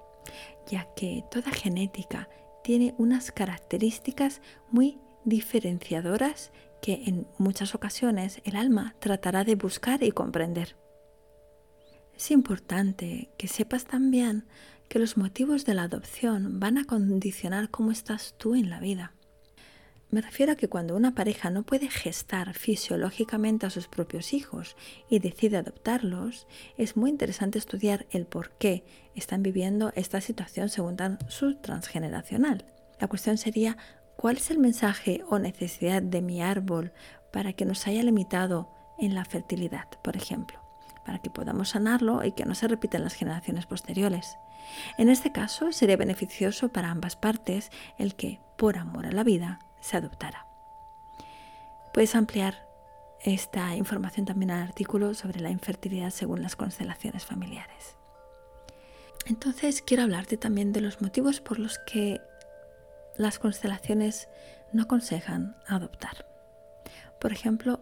ya 0.68 0.88
que 0.96 1.24
toda 1.32 1.52
genética 1.52 2.30
tiene 2.64 2.96
unas 2.98 3.32
características 3.32 4.42
muy 4.70 5.00
diferenciadoras 5.24 6.52
que 6.86 7.02
en 7.08 7.26
muchas 7.40 7.74
ocasiones 7.74 8.42
el 8.44 8.56
alma 8.56 8.94
tratará 9.00 9.44
de 9.44 9.56
buscar 9.56 10.04
y 10.04 10.12
comprender. 10.12 10.76
Es 12.16 12.30
importante 12.30 13.32
que 13.40 13.48
sepas 13.48 13.86
también 13.86 14.46
que 14.88 15.00
los 15.00 15.18
motivos 15.18 15.66
de 15.66 15.74
la 15.74 15.82
adopción 15.82 16.60
van 16.60 16.78
a 16.78 16.86
condicionar 16.86 17.72
cómo 17.72 17.90
estás 17.90 18.36
tú 18.38 18.54
en 18.54 18.70
la 18.70 18.80
vida. 18.80 19.14
Me 20.12 20.22
refiero 20.22 20.52
a 20.52 20.56
que 20.56 20.70
cuando 20.70 20.96
una 20.96 21.16
pareja 21.16 21.50
no 21.50 21.64
puede 21.64 21.90
gestar 21.90 22.54
fisiológicamente 22.54 23.66
a 23.66 23.72
sus 23.72 23.88
propios 23.88 24.32
hijos 24.32 24.76
y 25.10 25.18
decide 25.18 25.58
adoptarlos, 25.58 26.46
es 26.78 26.96
muy 26.96 27.10
interesante 27.10 27.58
estudiar 27.58 28.06
el 28.12 28.28
por 28.28 28.52
qué 28.60 28.86
están 29.16 29.42
viviendo 29.42 29.92
esta 29.96 30.22
situación 30.22 30.70
según 30.70 30.98
su 31.30 31.56
transgeneracional. 31.56 32.64
La 33.00 33.08
cuestión 33.08 33.40
sería, 33.40 33.76
¿cuál 34.26 34.38
es 34.38 34.50
el 34.50 34.58
mensaje 34.58 35.24
o 35.30 35.38
necesidad 35.38 36.02
de 36.02 36.20
mi 36.20 36.42
árbol 36.42 36.94
para 37.32 37.54
que 37.54 37.64
nos 37.64 37.86
haya 37.86 38.02
limitado 38.02 38.72
en 38.98 39.14
la 39.14 39.24
fertilidad, 39.24 39.88
por 40.02 40.18
ejemplo? 40.18 40.60
Para 41.06 41.20
que 41.20 41.30
podamos 41.30 41.70
sanarlo 41.70 42.24
y 42.26 42.32
que 42.32 42.44
no 42.44 42.56
se 42.56 42.68
repita 42.68 42.98
en 42.98 43.04
las 43.04 43.14
generaciones 43.14 43.68
posteriores. 43.68 44.40
En 44.98 45.10
este 45.10 45.32
caso, 45.32 45.72
sería 45.72 45.96
beneficioso 45.96 46.70
para 46.70 46.90
ambas 46.90 47.16
partes 47.16 47.70
el 48.00 48.16
que, 48.16 48.40
por 48.58 48.80
amor 48.80 49.06
a 49.06 49.12
la 49.12 49.24
vida, 49.24 49.60
se 49.80 49.98
adoptara. 49.98 50.48
Puedes 51.94 52.16
ampliar 52.16 52.68
esta 53.22 53.76
información 53.76 54.26
también 54.26 54.50
al 54.50 54.64
artículo 54.64 55.14
sobre 55.14 55.40
la 55.40 55.52
infertilidad 55.52 56.10
según 56.10 56.42
las 56.42 56.56
constelaciones 56.56 57.26
familiares. 57.26 57.96
Entonces 59.28 59.84
quiero 59.84 60.02
hablarte 60.02 60.36
también 60.38 60.74
de 60.74 60.82
los 60.82 61.00
motivos 61.00 61.42
por 61.42 61.60
los 61.60 61.78
que 61.78 62.22
las 63.18 63.40
constelaciones 63.40 64.28
no 64.72 64.84
aconsejan 64.84 65.56
adoptar. 65.68 66.26
Por 67.20 67.32
ejemplo, 67.32 67.82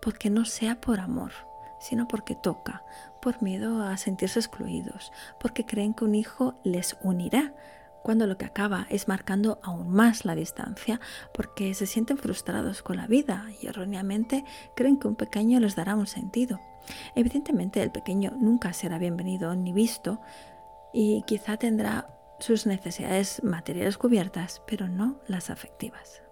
porque 0.00 0.30
no 0.30 0.44
sea 0.44 0.80
por 0.80 1.00
amor, 1.00 1.32
sino 1.80 2.08
porque 2.08 2.34
toca, 2.34 2.82
por 3.20 3.42
miedo 3.42 3.82
a 3.82 3.96
sentirse 3.96 4.38
excluidos, 4.38 5.12
porque 5.40 5.66
creen 5.66 5.94
que 5.94 6.04
un 6.04 6.14
hijo 6.14 6.58
les 6.64 6.96
unirá, 7.02 7.54
cuando 8.02 8.26
lo 8.26 8.36
que 8.36 8.44
acaba 8.44 8.86
es 8.90 9.08
marcando 9.08 9.58
aún 9.62 9.88
más 9.88 10.26
la 10.26 10.34
distancia, 10.34 11.00
porque 11.32 11.72
se 11.72 11.86
sienten 11.86 12.18
frustrados 12.18 12.82
con 12.82 12.98
la 12.98 13.06
vida 13.06 13.46
y 13.62 13.66
erróneamente 13.66 14.44
creen 14.76 14.98
que 14.98 15.08
un 15.08 15.16
pequeño 15.16 15.58
les 15.58 15.74
dará 15.74 15.94
un 15.94 16.06
sentido. 16.06 16.60
Evidentemente 17.14 17.82
el 17.82 17.90
pequeño 17.90 18.30
nunca 18.38 18.74
será 18.74 18.98
bienvenido 18.98 19.54
ni 19.54 19.72
visto 19.72 20.20
y 20.92 21.22
quizá 21.22 21.56
tendrá 21.56 22.08
sus 22.40 22.66
necesidades 22.66 23.42
materiales 23.42 23.98
cubiertas, 23.98 24.62
pero 24.66 24.88
no 24.88 25.20
las 25.26 25.50
afectivas. 25.50 26.22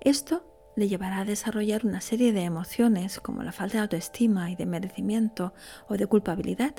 Esto 0.00 0.44
le 0.76 0.88
llevará 0.88 1.18
a 1.18 1.24
desarrollar 1.24 1.84
una 1.84 2.00
serie 2.00 2.32
de 2.32 2.44
emociones 2.44 3.18
como 3.18 3.42
la 3.42 3.50
falta 3.50 3.78
de 3.78 3.82
autoestima 3.82 4.48
y 4.50 4.54
de 4.54 4.64
merecimiento 4.64 5.52
o 5.88 5.96
de 5.96 6.06
culpabilidad 6.06 6.74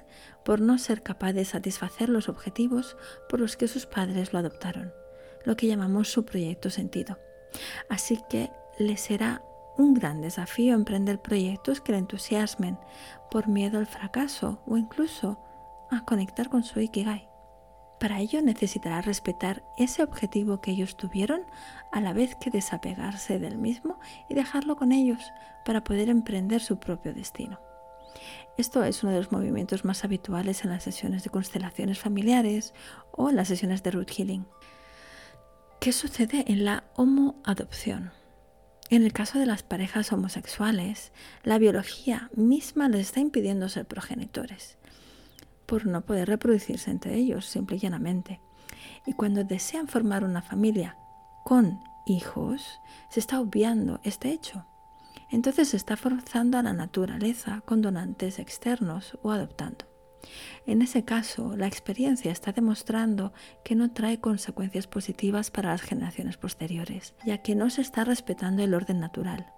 por 0.45 0.61
no 0.61 0.77
ser 0.77 1.03
capaz 1.03 1.33
de 1.33 1.43
satisfacer 1.43 2.07
los 2.07 2.29
objetivos 2.29 2.95
por 3.27 3.41
los 3.41 3.57
que 3.57 3.67
sus 3.67 3.85
padres 3.85 4.31
lo 4.31 4.39
adoptaron, 4.39 4.93
lo 5.43 5.57
que 5.57 5.67
llamamos 5.67 6.09
su 6.09 6.23
proyecto 6.23 6.69
sentido. 6.69 7.19
Así 7.89 8.21
que 8.29 8.51
le 8.77 8.95
será 8.95 9.43
un 9.77 9.93
gran 9.93 10.21
desafío 10.21 10.75
emprender 10.75 11.21
proyectos 11.21 11.81
que 11.81 11.91
le 11.91 11.97
entusiasmen 11.97 12.77
por 13.29 13.47
miedo 13.47 13.79
al 13.79 13.87
fracaso 13.87 14.61
o 14.65 14.77
incluso 14.77 15.39
a 15.91 16.05
conectar 16.05 16.49
con 16.49 16.63
su 16.63 16.79
Ikigai. 16.79 17.28
Para 17.99 18.21
ello 18.21 18.41
necesitará 18.41 19.01
respetar 19.01 19.63
ese 19.77 20.03
objetivo 20.03 20.61
que 20.61 20.71
ellos 20.71 20.95
tuvieron 20.95 21.41
a 21.91 21.99
la 21.99 22.13
vez 22.13 22.35
que 22.35 22.49
desapegarse 22.49 23.39
del 23.39 23.57
mismo 23.57 23.99
y 24.29 24.35
dejarlo 24.35 24.77
con 24.77 24.93
ellos 24.93 25.19
para 25.65 25.83
poder 25.83 26.09
emprender 26.09 26.61
su 26.61 26.79
propio 26.79 27.13
destino. 27.13 27.59
Esto 28.57 28.83
es 28.85 29.03
uno 29.03 29.11
de 29.11 29.19
los 29.19 29.31
movimientos 29.33 29.83
más 29.83 30.05
habituales 30.05 30.63
en 30.63 30.71
las 30.71 30.83
sesiones 30.83 31.23
de 31.23 31.29
constelaciones 31.29 31.99
familiares 31.99 32.73
o 33.11 33.29
en 33.29 33.35
las 33.35 33.49
sesiones 33.49 33.83
de 33.83 33.91
root 33.91 34.09
healing. 34.09 34.47
¿Qué 35.81 35.91
sucede 35.91 36.45
en 36.47 36.63
la 36.63 36.85
homoadopción? 36.95 38.11
En 38.89 39.03
el 39.03 39.13
caso 39.13 39.39
de 39.39 39.45
las 39.45 39.63
parejas 39.63 40.11
homosexuales, 40.11 41.11
la 41.43 41.57
biología 41.57 42.29
misma 42.33 42.89
les 42.89 43.01
está 43.01 43.19
impidiendo 43.19 43.69
ser 43.69 43.85
progenitores 43.85 44.79
por 45.69 45.85
no 45.85 46.01
poder 46.01 46.27
reproducirse 46.27 46.89
entre 46.89 47.13
ellos, 47.13 47.45
simple 47.45 47.77
y 47.77 47.79
llanamente. 47.79 48.41
Y 49.05 49.13
cuando 49.13 49.43
desean 49.43 49.87
formar 49.87 50.23
una 50.23 50.41
familia 50.41 50.97
con 51.45 51.83
hijos, 52.07 52.81
se 53.09 53.19
está 53.19 53.39
obviando 53.39 53.99
este 54.03 54.31
hecho. 54.31 54.65
Entonces 55.29 55.69
se 55.69 55.77
está 55.77 55.95
forzando 55.95 56.57
a 56.57 56.63
la 56.63 56.73
naturaleza 56.73 57.61
con 57.65 57.83
donantes 57.83 58.39
externos 58.39 59.19
o 59.21 59.31
adoptando. 59.31 59.85
En 60.65 60.81
ese 60.81 61.05
caso, 61.05 61.55
la 61.55 61.67
experiencia 61.67 62.31
está 62.31 62.51
demostrando 62.51 63.31
que 63.63 63.75
no 63.75 63.91
trae 63.91 64.19
consecuencias 64.19 64.87
positivas 64.87 65.51
para 65.51 65.69
las 65.69 65.83
generaciones 65.83 66.37
posteriores, 66.37 67.13
ya 67.25 67.43
que 67.43 67.53
no 67.53 67.69
se 67.69 67.81
está 67.81 68.03
respetando 68.03 68.63
el 68.63 68.73
orden 68.73 68.99
natural, 68.99 69.53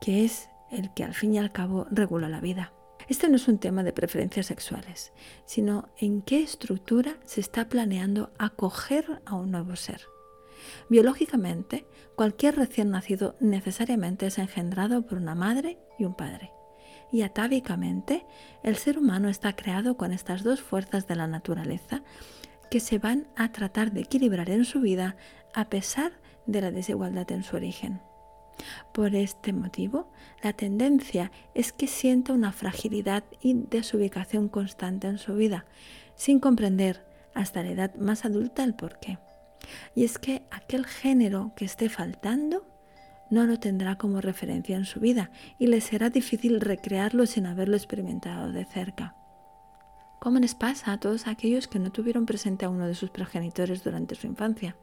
que 0.00 0.24
es 0.24 0.48
el 0.70 0.94
que 0.94 1.02
al 1.02 1.14
fin 1.14 1.34
y 1.34 1.38
al 1.38 1.50
cabo 1.50 1.88
regula 1.90 2.28
la 2.28 2.40
vida. 2.40 2.72
Este 3.08 3.28
no 3.28 3.36
es 3.36 3.48
un 3.48 3.58
tema 3.58 3.82
de 3.82 3.92
preferencias 3.92 4.46
sexuales, 4.46 5.12
sino 5.44 5.88
en 5.98 6.22
qué 6.22 6.42
estructura 6.42 7.16
se 7.24 7.40
está 7.40 7.68
planeando 7.68 8.32
acoger 8.38 9.20
a 9.26 9.34
un 9.34 9.50
nuevo 9.50 9.76
ser. 9.76 10.02
Biológicamente, 10.88 11.86
cualquier 12.16 12.56
recién 12.56 12.90
nacido 12.90 13.36
necesariamente 13.40 14.26
es 14.26 14.38
engendrado 14.38 15.02
por 15.06 15.18
una 15.18 15.34
madre 15.34 15.78
y 15.98 16.04
un 16.04 16.14
padre. 16.14 16.50
Y 17.12 17.22
atávicamente, 17.22 18.24
el 18.62 18.76
ser 18.76 18.98
humano 18.98 19.28
está 19.28 19.54
creado 19.54 19.96
con 19.96 20.12
estas 20.12 20.42
dos 20.42 20.62
fuerzas 20.62 21.06
de 21.06 21.16
la 21.16 21.26
naturaleza 21.26 22.02
que 22.70 22.80
se 22.80 22.98
van 22.98 23.28
a 23.36 23.52
tratar 23.52 23.92
de 23.92 24.00
equilibrar 24.00 24.50
en 24.50 24.64
su 24.64 24.80
vida 24.80 25.16
a 25.52 25.68
pesar 25.68 26.12
de 26.46 26.60
la 26.60 26.70
desigualdad 26.70 27.30
en 27.30 27.44
su 27.44 27.56
origen. 27.56 28.00
Por 28.92 29.14
este 29.14 29.52
motivo, 29.52 30.10
la 30.42 30.52
tendencia 30.52 31.32
es 31.54 31.72
que 31.72 31.86
sienta 31.86 32.32
una 32.32 32.52
fragilidad 32.52 33.24
y 33.40 33.54
desubicación 33.54 34.48
constante 34.48 35.08
en 35.08 35.18
su 35.18 35.34
vida, 35.34 35.66
sin 36.14 36.40
comprender 36.40 37.04
hasta 37.34 37.62
la 37.62 37.70
edad 37.70 37.94
más 37.96 38.24
adulta 38.24 38.64
el 38.64 38.74
porqué. 38.74 39.18
Y 39.94 40.04
es 40.04 40.18
que 40.18 40.42
aquel 40.50 40.86
género 40.86 41.52
que 41.56 41.64
esté 41.64 41.88
faltando 41.88 42.66
no 43.30 43.46
lo 43.46 43.58
tendrá 43.58 43.96
como 43.96 44.20
referencia 44.20 44.76
en 44.76 44.84
su 44.84 45.00
vida 45.00 45.30
y 45.58 45.66
le 45.66 45.80
será 45.80 46.10
difícil 46.10 46.60
recrearlo 46.60 47.26
sin 47.26 47.46
haberlo 47.46 47.76
experimentado 47.76 48.52
de 48.52 48.64
cerca. 48.64 49.16
¿Cómo 50.20 50.38
les 50.38 50.54
pasa 50.54 50.92
a 50.92 51.00
todos 51.00 51.26
aquellos 51.26 51.68
que 51.68 51.78
no 51.78 51.90
tuvieron 51.92 52.26
presente 52.26 52.64
a 52.64 52.70
uno 52.70 52.86
de 52.86 52.94
sus 52.94 53.10
progenitores 53.10 53.82
durante 53.82 54.14
su 54.14 54.26
infancia? 54.26 54.76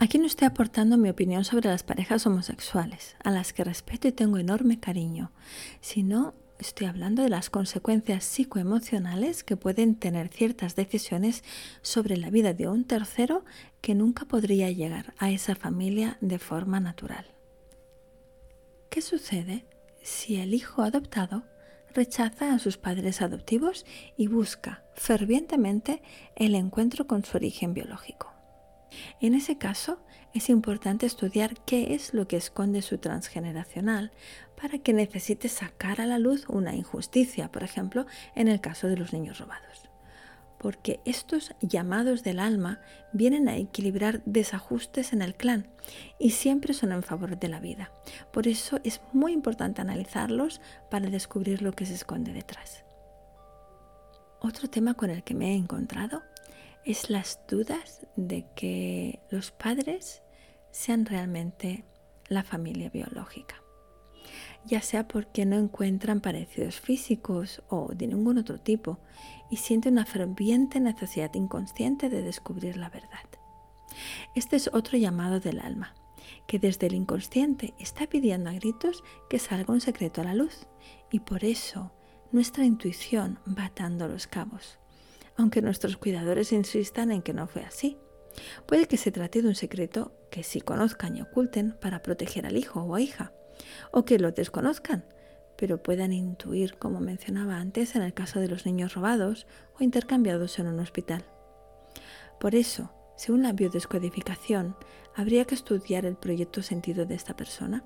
Aquí 0.00 0.18
no 0.18 0.26
estoy 0.26 0.46
aportando 0.46 0.98
mi 0.98 1.08
opinión 1.08 1.44
sobre 1.44 1.70
las 1.70 1.84
parejas 1.84 2.26
homosexuales, 2.26 3.16
a 3.22 3.30
las 3.30 3.52
que 3.52 3.64
respeto 3.64 4.08
y 4.08 4.12
tengo 4.12 4.38
enorme 4.38 4.80
cariño, 4.80 5.30
sino 5.80 6.34
estoy 6.58 6.88
hablando 6.88 7.22
de 7.22 7.28
las 7.28 7.48
consecuencias 7.48 8.24
psicoemocionales 8.24 9.44
que 9.44 9.56
pueden 9.56 9.94
tener 9.94 10.28
ciertas 10.28 10.74
decisiones 10.74 11.44
sobre 11.80 12.16
la 12.16 12.30
vida 12.30 12.54
de 12.54 12.68
un 12.68 12.84
tercero 12.84 13.44
que 13.80 13.94
nunca 13.94 14.24
podría 14.24 14.70
llegar 14.70 15.14
a 15.18 15.30
esa 15.30 15.54
familia 15.54 16.18
de 16.20 16.38
forma 16.40 16.80
natural. 16.80 17.26
¿Qué 18.90 19.00
sucede 19.00 19.64
si 20.02 20.36
el 20.36 20.54
hijo 20.54 20.82
adoptado 20.82 21.44
rechaza 21.94 22.52
a 22.52 22.58
sus 22.58 22.78
padres 22.78 23.22
adoptivos 23.22 23.86
y 24.16 24.26
busca 24.26 24.84
fervientemente 24.96 26.02
el 26.34 26.56
encuentro 26.56 27.06
con 27.06 27.24
su 27.24 27.36
origen 27.36 27.74
biológico? 27.74 28.33
En 29.20 29.34
ese 29.34 29.58
caso, 29.58 29.98
es 30.34 30.50
importante 30.50 31.06
estudiar 31.06 31.54
qué 31.64 31.94
es 31.94 32.12
lo 32.12 32.26
que 32.26 32.36
esconde 32.36 32.82
su 32.82 32.98
transgeneracional 32.98 34.10
para 34.60 34.78
que 34.78 34.92
necesite 34.92 35.48
sacar 35.48 36.00
a 36.00 36.06
la 36.06 36.18
luz 36.18 36.44
una 36.48 36.74
injusticia, 36.74 37.52
por 37.52 37.62
ejemplo, 37.62 38.06
en 38.34 38.48
el 38.48 38.60
caso 38.60 38.88
de 38.88 38.96
los 38.96 39.12
niños 39.12 39.38
robados. 39.38 39.88
Porque 40.58 41.00
estos 41.04 41.54
llamados 41.60 42.24
del 42.24 42.40
alma 42.40 42.80
vienen 43.12 43.48
a 43.48 43.56
equilibrar 43.56 44.22
desajustes 44.24 45.12
en 45.12 45.22
el 45.22 45.34
clan 45.34 45.68
y 46.18 46.30
siempre 46.30 46.74
son 46.74 46.92
en 46.92 47.02
favor 47.02 47.38
de 47.38 47.48
la 47.48 47.60
vida. 47.60 47.92
Por 48.32 48.48
eso 48.48 48.80
es 48.82 49.00
muy 49.12 49.32
importante 49.32 49.82
analizarlos 49.82 50.60
para 50.90 51.10
descubrir 51.10 51.62
lo 51.62 51.72
que 51.72 51.86
se 51.86 51.94
esconde 51.94 52.32
detrás. 52.32 52.84
Otro 54.40 54.68
tema 54.68 54.94
con 54.94 55.10
el 55.10 55.22
que 55.22 55.34
me 55.34 55.52
he 55.52 55.54
encontrado 55.54 56.22
es 56.84 57.08
las 57.08 57.40
dudas 57.48 58.06
de 58.16 58.46
que 58.54 59.20
los 59.30 59.50
padres 59.50 60.22
sean 60.70 61.06
realmente 61.06 61.84
la 62.28 62.42
familia 62.42 62.90
biológica, 62.90 63.62
ya 64.66 64.82
sea 64.82 65.08
porque 65.08 65.46
no 65.46 65.56
encuentran 65.56 66.20
parecidos 66.20 66.80
físicos 66.80 67.62
o 67.68 67.92
de 67.94 68.06
ningún 68.06 68.38
otro 68.38 68.58
tipo 68.58 68.98
y 69.50 69.56
sienten 69.56 69.94
una 69.94 70.04
ferviente 70.04 70.80
necesidad 70.80 71.32
inconsciente 71.34 72.08
de 72.08 72.22
descubrir 72.22 72.76
la 72.76 72.90
verdad. 72.90 73.28
Este 74.34 74.56
es 74.56 74.68
otro 74.72 74.98
llamado 74.98 75.40
del 75.40 75.60
alma, 75.60 75.94
que 76.46 76.58
desde 76.58 76.86
el 76.88 76.94
inconsciente 76.94 77.74
está 77.78 78.06
pidiendo 78.06 78.50
a 78.50 78.54
gritos 78.54 79.04
que 79.30 79.38
salga 79.38 79.72
un 79.72 79.80
secreto 79.80 80.20
a 80.20 80.24
la 80.24 80.34
luz 80.34 80.66
y 81.10 81.20
por 81.20 81.44
eso 81.44 81.92
nuestra 82.32 82.64
intuición 82.64 83.38
va 83.46 83.66
atando 83.66 84.08
los 84.08 84.26
cabos, 84.26 84.78
aunque 85.36 85.62
nuestros 85.62 85.96
cuidadores 85.96 86.52
insistan 86.52 87.10
en 87.10 87.22
que 87.22 87.34
no 87.34 87.46
fue 87.46 87.62
así. 87.62 87.98
Puede 88.66 88.86
que 88.86 88.96
se 88.96 89.12
trate 89.12 89.42
de 89.42 89.48
un 89.48 89.54
secreto 89.54 90.12
que 90.30 90.42
sí 90.42 90.60
conozcan 90.60 91.16
y 91.16 91.22
oculten 91.22 91.72
para 91.80 92.02
proteger 92.02 92.46
al 92.46 92.56
hijo 92.56 92.82
o 92.82 92.98
hija, 92.98 93.32
o 93.92 94.04
que 94.04 94.18
lo 94.18 94.32
desconozcan, 94.32 95.04
pero 95.56 95.82
puedan 95.82 96.12
intuir, 96.12 96.76
como 96.76 97.00
mencionaba 97.00 97.56
antes 97.56 97.94
en 97.94 98.02
el 98.02 98.14
caso 98.14 98.40
de 98.40 98.48
los 98.48 98.66
niños 98.66 98.94
robados 98.94 99.46
o 99.78 99.84
intercambiados 99.84 100.58
en 100.58 100.66
un 100.66 100.80
hospital. 100.80 101.24
Por 102.40 102.54
eso, 102.54 102.92
según 103.16 103.42
la 103.42 103.52
biodescodificación, 103.52 104.76
habría 105.14 105.44
que 105.44 105.54
estudiar 105.54 106.04
el 106.04 106.16
proyecto 106.16 106.62
sentido 106.62 107.06
de 107.06 107.14
esta 107.14 107.36
persona, 107.36 107.84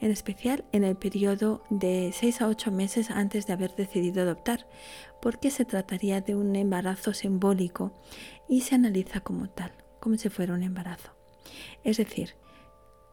en 0.00 0.10
especial 0.10 0.64
en 0.72 0.84
el 0.84 0.96
periodo 0.96 1.62
de 1.68 2.12
6 2.14 2.40
a 2.40 2.48
8 2.48 2.70
meses 2.72 3.10
antes 3.10 3.46
de 3.46 3.52
haber 3.52 3.74
decidido 3.76 4.22
adoptar, 4.22 4.66
porque 5.20 5.50
se 5.50 5.64
trataría 5.64 6.20
de 6.20 6.34
un 6.34 6.56
embarazo 6.56 7.12
simbólico 7.12 7.92
y 8.48 8.62
se 8.62 8.74
analiza 8.74 9.20
como 9.20 9.50
tal, 9.50 9.72
como 10.00 10.16
si 10.16 10.30
fuera 10.30 10.54
un 10.54 10.62
embarazo. 10.62 11.12
Es 11.84 11.98
decir, 11.98 12.34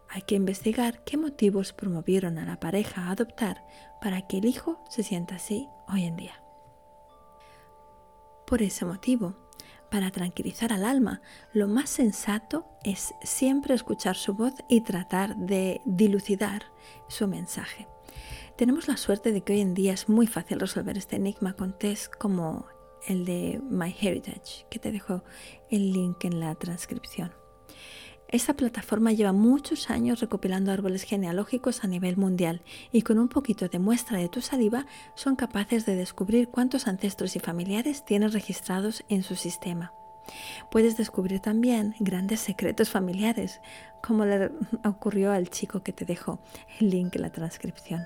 hay 0.10 0.22
que 0.22 0.36
investigar 0.36 1.04
qué 1.04 1.18
motivos 1.18 1.74
promovieron 1.74 2.38
a 2.38 2.46
la 2.46 2.60
pareja 2.60 3.04
a 3.04 3.12
adoptar 3.12 3.64
para 4.02 4.26
que 4.28 4.38
el 4.38 4.46
hijo 4.46 4.84
se 4.90 5.04
sienta 5.04 5.36
así 5.36 5.68
hoy 5.90 6.06
en 6.06 6.16
día. 6.16 6.42
Por 8.46 8.62
ese 8.62 8.86
motivo, 8.86 9.36
para 9.90 10.12
tranquilizar 10.12 10.74
al 10.74 10.86
alma, 10.86 11.22
lo 11.54 11.68
más 11.68 11.90
sensato 11.90 12.66
es 12.84 13.14
siempre 13.24 13.74
escuchar 13.74 14.16
su 14.16 14.34
voz 14.34 14.54
y 14.70 14.82
tratar 14.82 15.36
de 15.36 15.82
dilucidar 15.86 16.64
su 17.08 17.28
mensaje. 17.28 17.88
Tenemos 18.58 18.88
la 18.88 18.98
suerte 18.98 19.32
de 19.32 19.42
que 19.42 19.54
hoy 19.54 19.62
en 19.62 19.74
día 19.74 19.94
es 19.94 20.10
muy 20.10 20.28
fácil 20.28 20.60
resolver 20.60 20.98
este 20.98 21.18
enigma 21.18 21.54
con 21.54 21.78
test 21.78 22.14
como 22.16 22.66
el 23.08 23.26
de 23.26 23.62
MyHeritage, 23.64 24.66
que 24.70 24.80
te 24.80 24.92
dejo 24.92 25.24
el 25.70 25.94
link 25.94 26.26
en 26.26 26.40
la 26.40 26.56
transcripción. 26.56 27.32
Esta 28.30 28.54
plataforma 28.54 29.14
lleva 29.14 29.32
muchos 29.32 29.90
años 29.90 30.20
recopilando 30.20 30.72
árboles 30.74 31.04
genealógicos 31.04 31.86
a 31.86 31.88
nivel 31.88 32.18
mundial 32.18 32.62
y 32.92 33.04
con 33.04 33.20
un 33.20 33.30
poquito 33.30 33.70
de 33.70 33.80
muestra 33.80 34.18
de 34.18 34.28
tu 34.28 34.42
saliva 34.42 34.86
son 35.16 35.38
capaces 35.38 35.86
de 35.86 35.96
descubrir 35.96 36.50
cuántos 36.50 36.88
ancestros 36.88 37.38
y 37.38 37.40
familiares 37.40 38.04
tienes 38.04 38.34
registrados 38.34 39.06
en 39.08 39.24
su 39.24 39.36
sistema. 39.36 39.94
Puedes 40.70 40.98
descubrir 40.98 41.40
también 41.40 41.96
grandes 42.02 42.42
secretos 42.42 42.90
familiares, 42.90 43.62
como 44.04 44.26
le 44.26 44.52
ocurrió 44.84 45.32
al 45.32 45.50
chico 45.50 45.82
que 45.82 45.94
te 45.94 46.04
dejo 46.04 46.40
el 46.82 46.90
link 46.90 47.16
en 47.16 47.22
la 47.22 47.32
transcripción. 47.32 48.04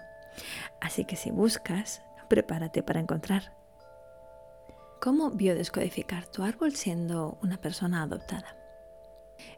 Así 0.80 1.04
que 1.04 1.16
si 1.16 1.32
buscas, 1.32 2.04
prepárate 2.30 2.84
para 2.84 3.00
encontrar. 3.00 3.58
¿Cómo 5.02 5.32
biodescodificar 5.32 6.28
tu 6.28 6.44
árbol 6.44 6.76
siendo 6.76 7.40
una 7.42 7.58
persona 7.58 8.04
adoptada? 8.04 8.61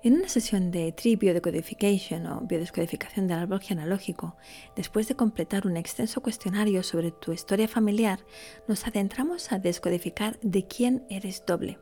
En 0.03 0.13
una 0.13 0.27
sesión 0.27 0.71
de 0.71 0.91
Tree 0.91 1.15
Biodecodification 1.15 2.27
o 2.27 2.41
biodescodificación 2.41 3.27
del 3.27 3.39
árbol 3.39 3.61
genealógico, 3.61 4.35
después 4.75 5.07
de 5.07 5.15
completar 5.15 5.65
un 5.65 5.77
extenso 5.77 6.21
cuestionario 6.21 6.83
sobre 6.83 7.11
tu 7.11 7.31
historia 7.31 7.67
familiar, 7.67 8.19
nos 8.67 8.85
adentramos 8.85 9.51
a 9.51 9.59
descodificar 9.59 10.39
de 10.41 10.67
quién 10.67 11.05
eres 11.10 11.43
doble, 11.45 11.79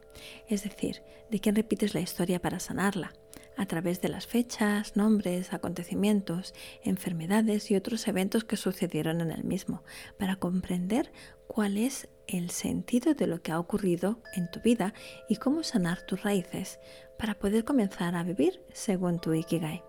es 0.48 0.64
decir, 0.64 1.02
de 1.30 1.40
quién 1.40 1.56
repites 1.56 1.94
la 1.94 2.02
historia 2.02 2.42
para 2.42 2.60
sanarla, 2.60 3.14
a 3.58 3.66
través 3.66 4.02
de 4.02 4.10
las 4.10 4.28
fechas, 4.28 4.96
nombres, 4.96 5.54
acontecimientos, 5.54 6.54
enfermedades 6.84 7.72
y 7.72 7.76
otros 7.76 8.08
eventos 8.08 8.44
que 8.44 8.58
sucedieron 8.58 9.22
en 9.22 9.32
el 9.32 9.44
mismo, 9.44 9.84
para 10.18 10.36
comprender 10.38 11.12
cuál 11.48 11.78
es 11.78 12.08
el 12.28 12.50
sentido 12.50 13.14
de 13.14 13.28
lo 13.28 13.42
que 13.42 13.52
ha 13.52 13.60
ocurrido 13.60 14.22
en 14.36 14.50
tu 14.50 14.62
vida 14.62 14.94
y 15.28 15.36
cómo 15.36 15.64
sanar 15.64 16.06
tus 16.06 16.24
raíces 16.24 16.80
para 17.22 17.36
poder 17.36 17.64
comenzar 17.64 18.16
a 18.16 18.24
vivir 18.24 18.66
según 18.74 19.20
tu 19.20 19.32
Ikigai. 19.32 19.84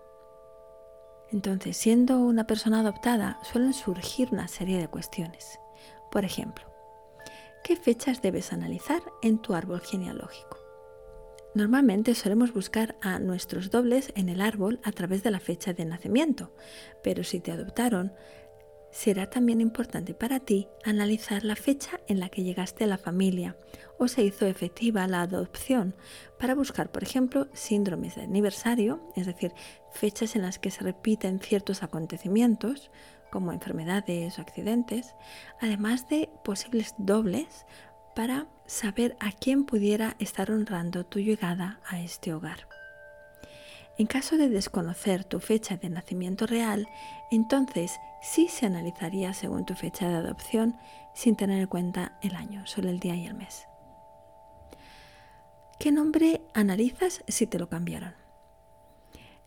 Entonces, 1.31 1.75
siendo 1.75 2.19
una 2.19 2.45
persona 2.45 2.81
adoptada, 2.81 3.39
suelen 3.41 3.73
surgir 3.73 4.29
una 4.31 4.47
serie 4.47 4.77
de 4.77 4.87
cuestiones. 4.87 5.59
Por 6.11 6.25
ejemplo, 6.25 6.63
¿qué 7.63 7.75
fechas 7.75 8.21
debes 8.21 8.53
analizar 8.53 9.01
en 9.23 9.39
tu 9.39 9.55
árbol 9.55 9.81
genealógico? 9.81 10.59
Normalmente 11.55 12.13
solemos 12.13 12.53
buscar 12.53 12.97
a 13.01 13.17
nuestros 13.17 13.71
dobles 13.71 14.13
en 14.15 14.29
el 14.29 14.39
árbol 14.39 14.79
a 14.83 14.91
través 14.91 15.23
de 15.23 15.31
la 15.31 15.39
fecha 15.39 15.73
de 15.73 15.85
nacimiento, 15.85 16.53
pero 17.03 17.23
si 17.23 17.39
te 17.39 17.51
adoptaron, 17.51 18.13
será 18.93 19.27
también 19.27 19.59
importante 19.59 20.13
para 20.13 20.39
ti 20.39 20.67
analizar 20.85 21.43
la 21.43 21.55
fecha 21.55 21.99
en 22.07 22.19
la 22.19 22.29
que 22.29 22.43
llegaste 22.43 22.83
a 22.83 22.87
la 22.87 22.99
familia 22.99 23.57
o 23.97 24.07
se 24.07 24.23
hizo 24.23 24.45
efectiva 24.45 25.07
la 25.07 25.23
adopción 25.23 25.95
para 26.39 26.53
buscar, 26.53 26.91
por 26.91 27.03
ejemplo, 27.03 27.47
síndromes 27.53 28.15
de 28.15 28.21
aniversario, 28.21 29.01
es 29.15 29.25
decir, 29.25 29.51
fechas 29.91 30.35
en 30.35 30.43
las 30.43 30.59
que 30.59 30.71
se 30.71 30.83
repiten 30.83 31.39
ciertos 31.39 31.81
acontecimientos 31.81 32.91
como 33.31 33.51
enfermedades 33.51 34.37
o 34.37 34.41
accidentes, 34.41 35.15
además 35.59 36.07
de 36.07 36.29
posibles 36.43 36.93
dobles 36.99 37.65
para 38.15 38.47
saber 38.67 39.17
a 39.19 39.31
quién 39.31 39.65
pudiera 39.65 40.15
estar 40.19 40.51
honrando 40.51 41.03
tu 41.03 41.19
llegada 41.19 41.79
a 41.87 41.99
este 41.99 42.31
hogar. 42.31 42.72
En 43.97 44.07
caso 44.07 44.37
de 44.37 44.49
desconocer 44.49 45.23
tu 45.23 45.39
fecha 45.39 45.77
de 45.77 45.89
nacimiento 45.89 46.47
real, 46.47 46.87
entonces 47.29 47.99
sí 48.21 48.47
se 48.47 48.65
analizaría 48.65 49.33
según 49.33 49.65
tu 49.65 49.75
fecha 49.75 50.09
de 50.09 50.15
adopción 50.15 50.75
sin 51.13 51.35
tener 51.35 51.61
en 51.61 51.67
cuenta 51.67 52.17
el 52.23 52.35
año, 52.35 52.65
solo 52.65 52.89
el 52.89 52.99
día 52.99 53.15
y 53.15 53.27
el 53.27 53.35
mes. 53.35 53.67
¿Qué 55.79 55.91
nombre 55.91 56.41
analizas 56.55 57.23
si 57.27 57.45
te 57.45 57.59
lo 57.59 57.69
cambiaron? 57.69 58.15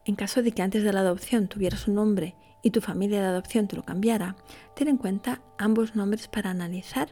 En 0.05 0.15
caso 0.15 0.43
de 0.43 0.53
que 0.53 0.63
antes 0.63 0.85
de 0.85 0.93
la 0.93 1.01
adopción 1.01 1.49
tuvieras 1.49 1.89
un 1.89 1.97
nombre 1.97 2.37
y 2.63 2.71
tu 2.71 2.81
familia 2.81 3.21
de 3.21 3.27
adopción 3.27 3.67
te 3.67 3.75
lo 3.75 3.85
cambiara, 3.85 4.37
ten 4.77 4.87
en 4.87 4.97
cuenta 4.97 5.41
ambos 5.59 5.97
nombres 5.97 6.29
para 6.29 6.51
analizar 6.51 7.09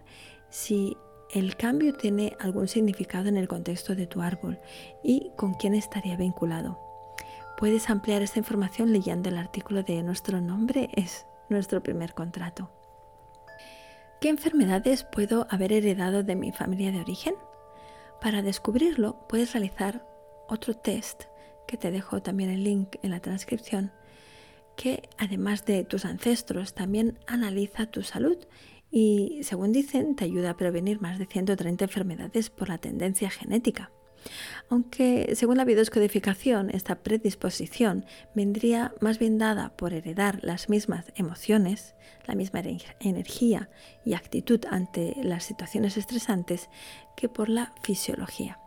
si 0.51 0.97
el 1.33 1.57
cambio 1.57 1.94
tiene 1.94 2.37
algún 2.38 2.68
significado 2.68 3.29
en 3.29 3.37
el 3.37 3.49
contexto 3.49 3.97
de 3.97 4.07
tu 4.07 4.23
árbol 4.23 4.61
y 5.03 5.33
con 5.37 5.55
quién 5.55 5.75
estaría 5.75 6.16
vinculado. 6.16 6.93
Puedes 7.57 7.88
ampliar 7.88 8.23
esta 8.23 8.38
información 8.38 8.93
leyendo 8.93 9.29
el 9.29 9.38
artículo 9.38 9.83
de 9.83 10.03
Nuestro 10.03 10.40
nombre 10.40 10.90
es 10.95 11.27
nuestro 11.49 11.83
primer 11.83 12.14
contrato. 12.14 12.71
¿Qué 14.21 14.29
enfermedades 14.29 15.05
puedo 15.05 15.47
haber 15.51 15.73
heredado 15.73 16.23
de 16.23 16.35
mi 16.35 16.53
familia 16.53 16.90
de 16.90 17.01
origen? 17.01 17.35
Para 18.21 18.43
descubrirlo 18.43 19.27
puedes 19.29 19.53
realizar 19.53 20.07
otro 20.49 20.75
test 20.75 21.25
que 21.67 21.77
te 21.77 21.90
dejo 21.90 22.23
también 22.23 22.51
el 22.51 22.64
link 22.64 22.97
en 23.03 23.11
la 23.11 23.21
transcripción 23.21 23.93
que 24.77 25.09
además 25.19 25.64
de 25.64 25.85
tus 25.85 26.05
ancestros 26.05 26.75
también 26.75 27.19
analiza 27.27 27.87
tu 27.87 28.03
salud 28.03 28.37
y 28.90 29.40
según 29.43 29.73
dicen 29.73 30.17
te 30.17 30.25
ayuda 30.25 30.51
a 30.51 30.57
prevenir 30.57 31.01
más 31.01 31.19
de 31.19 31.27
130 31.27 31.85
enfermedades 31.85 32.51
por 32.51 32.69
la 32.69 32.79
tendencia 32.79 33.31
genética. 33.31 33.90
Aunque 34.70 35.32
según 35.34 35.56
la 35.56 35.64
biodescodificación, 35.64 36.70
esta 36.70 36.96
predisposición 36.96 38.06
vendría 38.34 38.94
más 39.00 39.18
bien 39.18 39.38
dada 39.38 39.76
por 39.76 39.92
heredar 39.92 40.38
las 40.42 40.68
mismas 40.68 41.12
emociones, 41.16 41.94
la 42.26 42.34
misma 42.34 42.62
energía 43.00 43.68
y 44.04 44.14
actitud 44.14 44.64
ante 44.70 45.14
las 45.22 45.44
situaciones 45.44 45.96
estresantes 45.96 46.70
que 47.16 47.28
por 47.28 47.48
la 47.48 47.72
fisiología. 47.82 48.58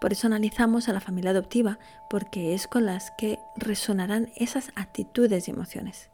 Por 0.00 0.12
eso 0.12 0.26
analizamos 0.26 0.88
a 0.88 0.92
la 0.92 1.00
familia 1.00 1.30
adoptiva, 1.30 1.78
porque 2.10 2.54
es 2.54 2.66
con 2.66 2.86
las 2.86 3.10
que 3.12 3.38
resonarán 3.56 4.30
esas 4.36 4.70
actitudes 4.74 5.48
y 5.48 5.50
emociones. 5.50 6.10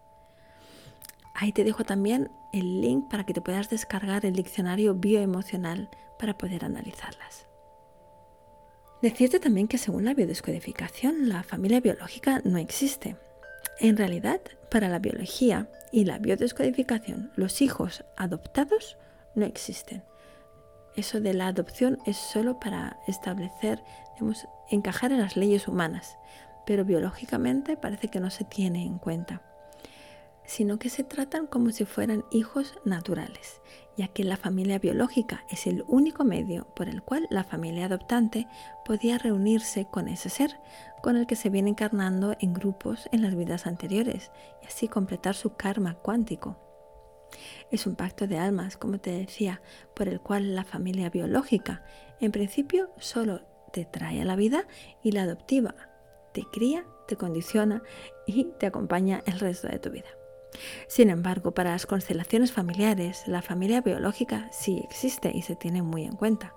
Ahí 1.34 1.52
te 1.52 1.64
dejo 1.64 1.84
también 1.84 2.30
el 2.52 2.80
link 2.80 3.08
para 3.08 3.24
que 3.24 3.34
te 3.34 3.40
puedas 3.40 3.68
descargar 3.70 4.24
el 4.24 4.34
diccionario 4.34 4.94
bioemocional 4.94 5.90
para 6.18 6.36
poder 6.36 6.64
analizarlas. 6.64 7.47
Decirte 9.00 9.38
también 9.38 9.68
que 9.68 9.78
según 9.78 10.04
la 10.04 10.14
biodescodificación, 10.14 11.28
la 11.28 11.44
familia 11.44 11.80
biológica 11.80 12.40
no 12.44 12.58
existe. 12.58 13.16
En 13.78 13.96
realidad, 13.96 14.40
para 14.70 14.88
la 14.88 14.98
biología 14.98 15.68
y 15.92 16.04
la 16.04 16.18
biodescodificación, 16.18 17.30
los 17.36 17.62
hijos 17.62 18.04
adoptados 18.16 18.98
no 19.36 19.46
existen. 19.46 20.02
Eso 20.96 21.20
de 21.20 21.32
la 21.32 21.46
adopción 21.46 21.98
es 22.06 22.16
solo 22.16 22.58
para 22.58 22.98
establecer, 23.06 23.80
encajar 24.68 25.12
en 25.12 25.20
las 25.20 25.36
leyes 25.36 25.68
humanas, 25.68 26.16
pero 26.66 26.84
biológicamente 26.84 27.76
parece 27.76 28.08
que 28.08 28.18
no 28.18 28.30
se 28.30 28.44
tiene 28.44 28.84
en 28.84 28.98
cuenta 28.98 29.42
sino 30.48 30.78
que 30.78 30.88
se 30.88 31.04
tratan 31.04 31.46
como 31.46 31.70
si 31.70 31.84
fueran 31.84 32.24
hijos 32.30 32.78
naturales, 32.84 33.60
ya 33.98 34.08
que 34.08 34.24
la 34.24 34.38
familia 34.38 34.78
biológica 34.78 35.44
es 35.50 35.66
el 35.66 35.84
único 35.86 36.24
medio 36.24 36.66
por 36.74 36.88
el 36.88 37.02
cual 37.02 37.26
la 37.30 37.44
familia 37.44 37.84
adoptante 37.84 38.48
podía 38.84 39.18
reunirse 39.18 39.86
con 39.90 40.08
ese 40.08 40.30
ser 40.30 40.58
con 41.02 41.16
el 41.16 41.26
que 41.26 41.36
se 41.36 41.50
viene 41.50 41.70
encarnando 41.70 42.34
en 42.40 42.54
grupos 42.54 43.08
en 43.12 43.22
las 43.22 43.36
vidas 43.36 43.66
anteriores 43.66 44.32
y 44.62 44.66
así 44.66 44.88
completar 44.88 45.34
su 45.34 45.54
karma 45.54 45.94
cuántico. 45.94 46.56
Es 47.70 47.86
un 47.86 47.94
pacto 47.94 48.26
de 48.26 48.38
almas, 48.38 48.78
como 48.78 48.98
te 48.98 49.10
decía, 49.10 49.60
por 49.94 50.08
el 50.08 50.18
cual 50.18 50.56
la 50.56 50.64
familia 50.64 51.10
biológica 51.10 51.84
en 52.20 52.32
principio 52.32 52.88
solo 52.96 53.42
te 53.70 53.84
trae 53.84 54.22
a 54.22 54.24
la 54.24 54.34
vida 54.34 54.66
y 55.02 55.12
la 55.12 55.24
adoptiva 55.24 55.74
te 56.32 56.42
cría, 56.50 56.86
te 57.06 57.16
condiciona 57.16 57.82
y 58.26 58.44
te 58.58 58.66
acompaña 58.66 59.22
el 59.26 59.38
resto 59.40 59.68
de 59.68 59.78
tu 59.78 59.90
vida. 59.90 60.17
Sin 60.88 61.10
embargo, 61.10 61.52
para 61.52 61.72
las 61.72 61.86
constelaciones 61.86 62.52
familiares, 62.52 63.24
la 63.26 63.42
familia 63.42 63.80
biológica 63.80 64.48
sí 64.50 64.80
existe 64.82 65.30
y 65.34 65.42
se 65.42 65.56
tiene 65.56 65.82
muy 65.82 66.04
en 66.04 66.16
cuenta. 66.16 66.54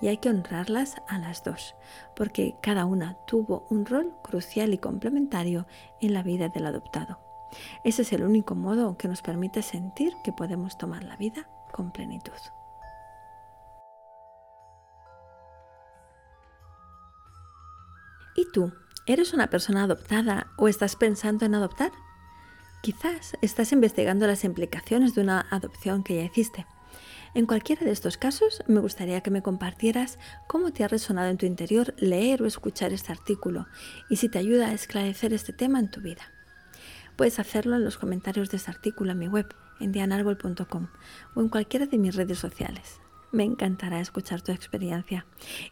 Y 0.00 0.08
hay 0.08 0.18
que 0.18 0.28
honrarlas 0.28 0.96
a 1.08 1.18
las 1.18 1.42
dos, 1.44 1.74
porque 2.14 2.56
cada 2.62 2.84
una 2.84 3.16
tuvo 3.26 3.66
un 3.70 3.86
rol 3.86 4.14
crucial 4.22 4.72
y 4.74 4.78
complementario 4.78 5.66
en 6.00 6.14
la 6.14 6.22
vida 6.22 6.48
del 6.48 6.66
adoptado. 6.66 7.18
Ese 7.84 8.02
es 8.02 8.12
el 8.12 8.22
único 8.22 8.54
modo 8.54 8.96
que 8.96 9.08
nos 9.08 9.22
permite 9.22 9.62
sentir 9.62 10.12
que 10.22 10.32
podemos 10.32 10.78
tomar 10.78 11.02
la 11.04 11.16
vida 11.16 11.48
con 11.72 11.90
plenitud. 11.90 12.32
¿Y 18.36 18.50
tú? 18.52 18.72
¿Eres 19.06 19.34
una 19.34 19.48
persona 19.48 19.84
adoptada 19.84 20.46
o 20.56 20.68
estás 20.68 20.94
pensando 20.94 21.44
en 21.44 21.54
adoptar? 21.54 21.90
Quizás 22.82 23.36
estás 23.42 23.72
investigando 23.72 24.26
las 24.26 24.42
implicaciones 24.44 25.14
de 25.14 25.20
una 25.20 25.46
adopción 25.50 26.02
que 26.02 26.16
ya 26.16 26.22
hiciste. 26.22 26.66
En 27.34 27.46
cualquiera 27.46 27.84
de 27.84 27.92
estos 27.92 28.16
casos, 28.16 28.64
me 28.66 28.80
gustaría 28.80 29.20
que 29.20 29.30
me 29.30 29.42
compartieras 29.42 30.18
cómo 30.48 30.72
te 30.72 30.82
ha 30.82 30.88
resonado 30.88 31.28
en 31.28 31.36
tu 31.36 31.46
interior 31.46 31.94
leer 31.98 32.42
o 32.42 32.46
escuchar 32.46 32.92
este 32.92 33.12
artículo 33.12 33.66
y 34.08 34.16
si 34.16 34.28
te 34.28 34.38
ayuda 34.38 34.68
a 34.68 34.72
esclarecer 34.72 35.34
este 35.34 35.52
tema 35.52 35.78
en 35.78 35.90
tu 35.90 36.00
vida. 36.00 36.22
Puedes 37.16 37.38
hacerlo 37.38 37.76
en 37.76 37.84
los 37.84 37.98
comentarios 37.98 38.50
de 38.50 38.56
este 38.56 38.70
artículo 38.70 39.12
en 39.12 39.18
mi 39.18 39.28
web, 39.28 39.54
en 39.78 39.92
dianarbol.com 39.92 40.88
o 41.34 41.40
en 41.40 41.48
cualquiera 41.50 41.86
de 41.86 41.98
mis 41.98 42.16
redes 42.16 42.38
sociales. 42.38 43.00
Me 43.32 43.44
encantará 43.44 44.00
escuchar 44.00 44.42
tu 44.42 44.50
experiencia. 44.50 45.24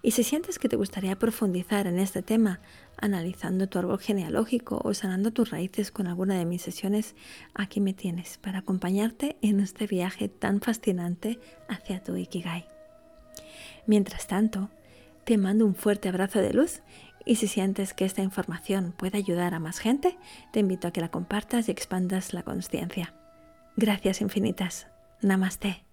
Y 0.02 0.12
si 0.12 0.22
sientes 0.22 0.58
que 0.58 0.68
te 0.68 0.76
gustaría 0.76 1.18
profundizar 1.18 1.86
en 1.86 1.98
este 1.98 2.22
tema, 2.22 2.60
analizando 2.96 3.68
tu 3.68 3.78
árbol 3.78 3.98
genealógico 3.98 4.80
o 4.84 4.94
sanando 4.94 5.32
tus 5.32 5.50
raíces 5.50 5.90
con 5.90 6.06
alguna 6.06 6.38
de 6.38 6.44
mis 6.44 6.62
sesiones, 6.62 7.16
aquí 7.54 7.80
me 7.80 7.94
tienes 7.94 8.38
para 8.38 8.60
acompañarte 8.60 9.36
en 9.42 9.60
este 9.60 9.86
viaje 9.86 10.28
tan 10.28 10.60
fascinante 10.60 11.40
hacia 11.68 12.02
tu 12.02 12.16
Ikigai. 12.16 12.66
Mientras 13.86 14.28
tanto, 14.28 14.68
te 15.24 15.36
mando 15.36 15.66
un 15.66 15.74
fuerte 15.74 16.08
abrazo 16.08 16.40
de 16.40 16.52
luz 16.52 16.82
y 17.24 17.36
si 17.36 17.48
sientes 17.48 17.92
que 17.92 18.04
esta 18.04 18.22
información 18.22 18.94
puede 18.96 19.18
ayudar 19.18 19.52
a 19.54 19.58
más 19.58 19.78
gente, 19.78 20.16
te 20.52 20.60
invito 20.60 20.88
a 20.88 20.92
que 20.92 21.00
la 21.00 21.10
compartas 21.10 21.68
y 21.68 21.72
expandas 21.72 22.32
la 22.32 22.42
conciencia. 22.42 23.14
Gracias 23.76 24.20
infinitas. 24.20 24.86
Namaste. 25.20 25.87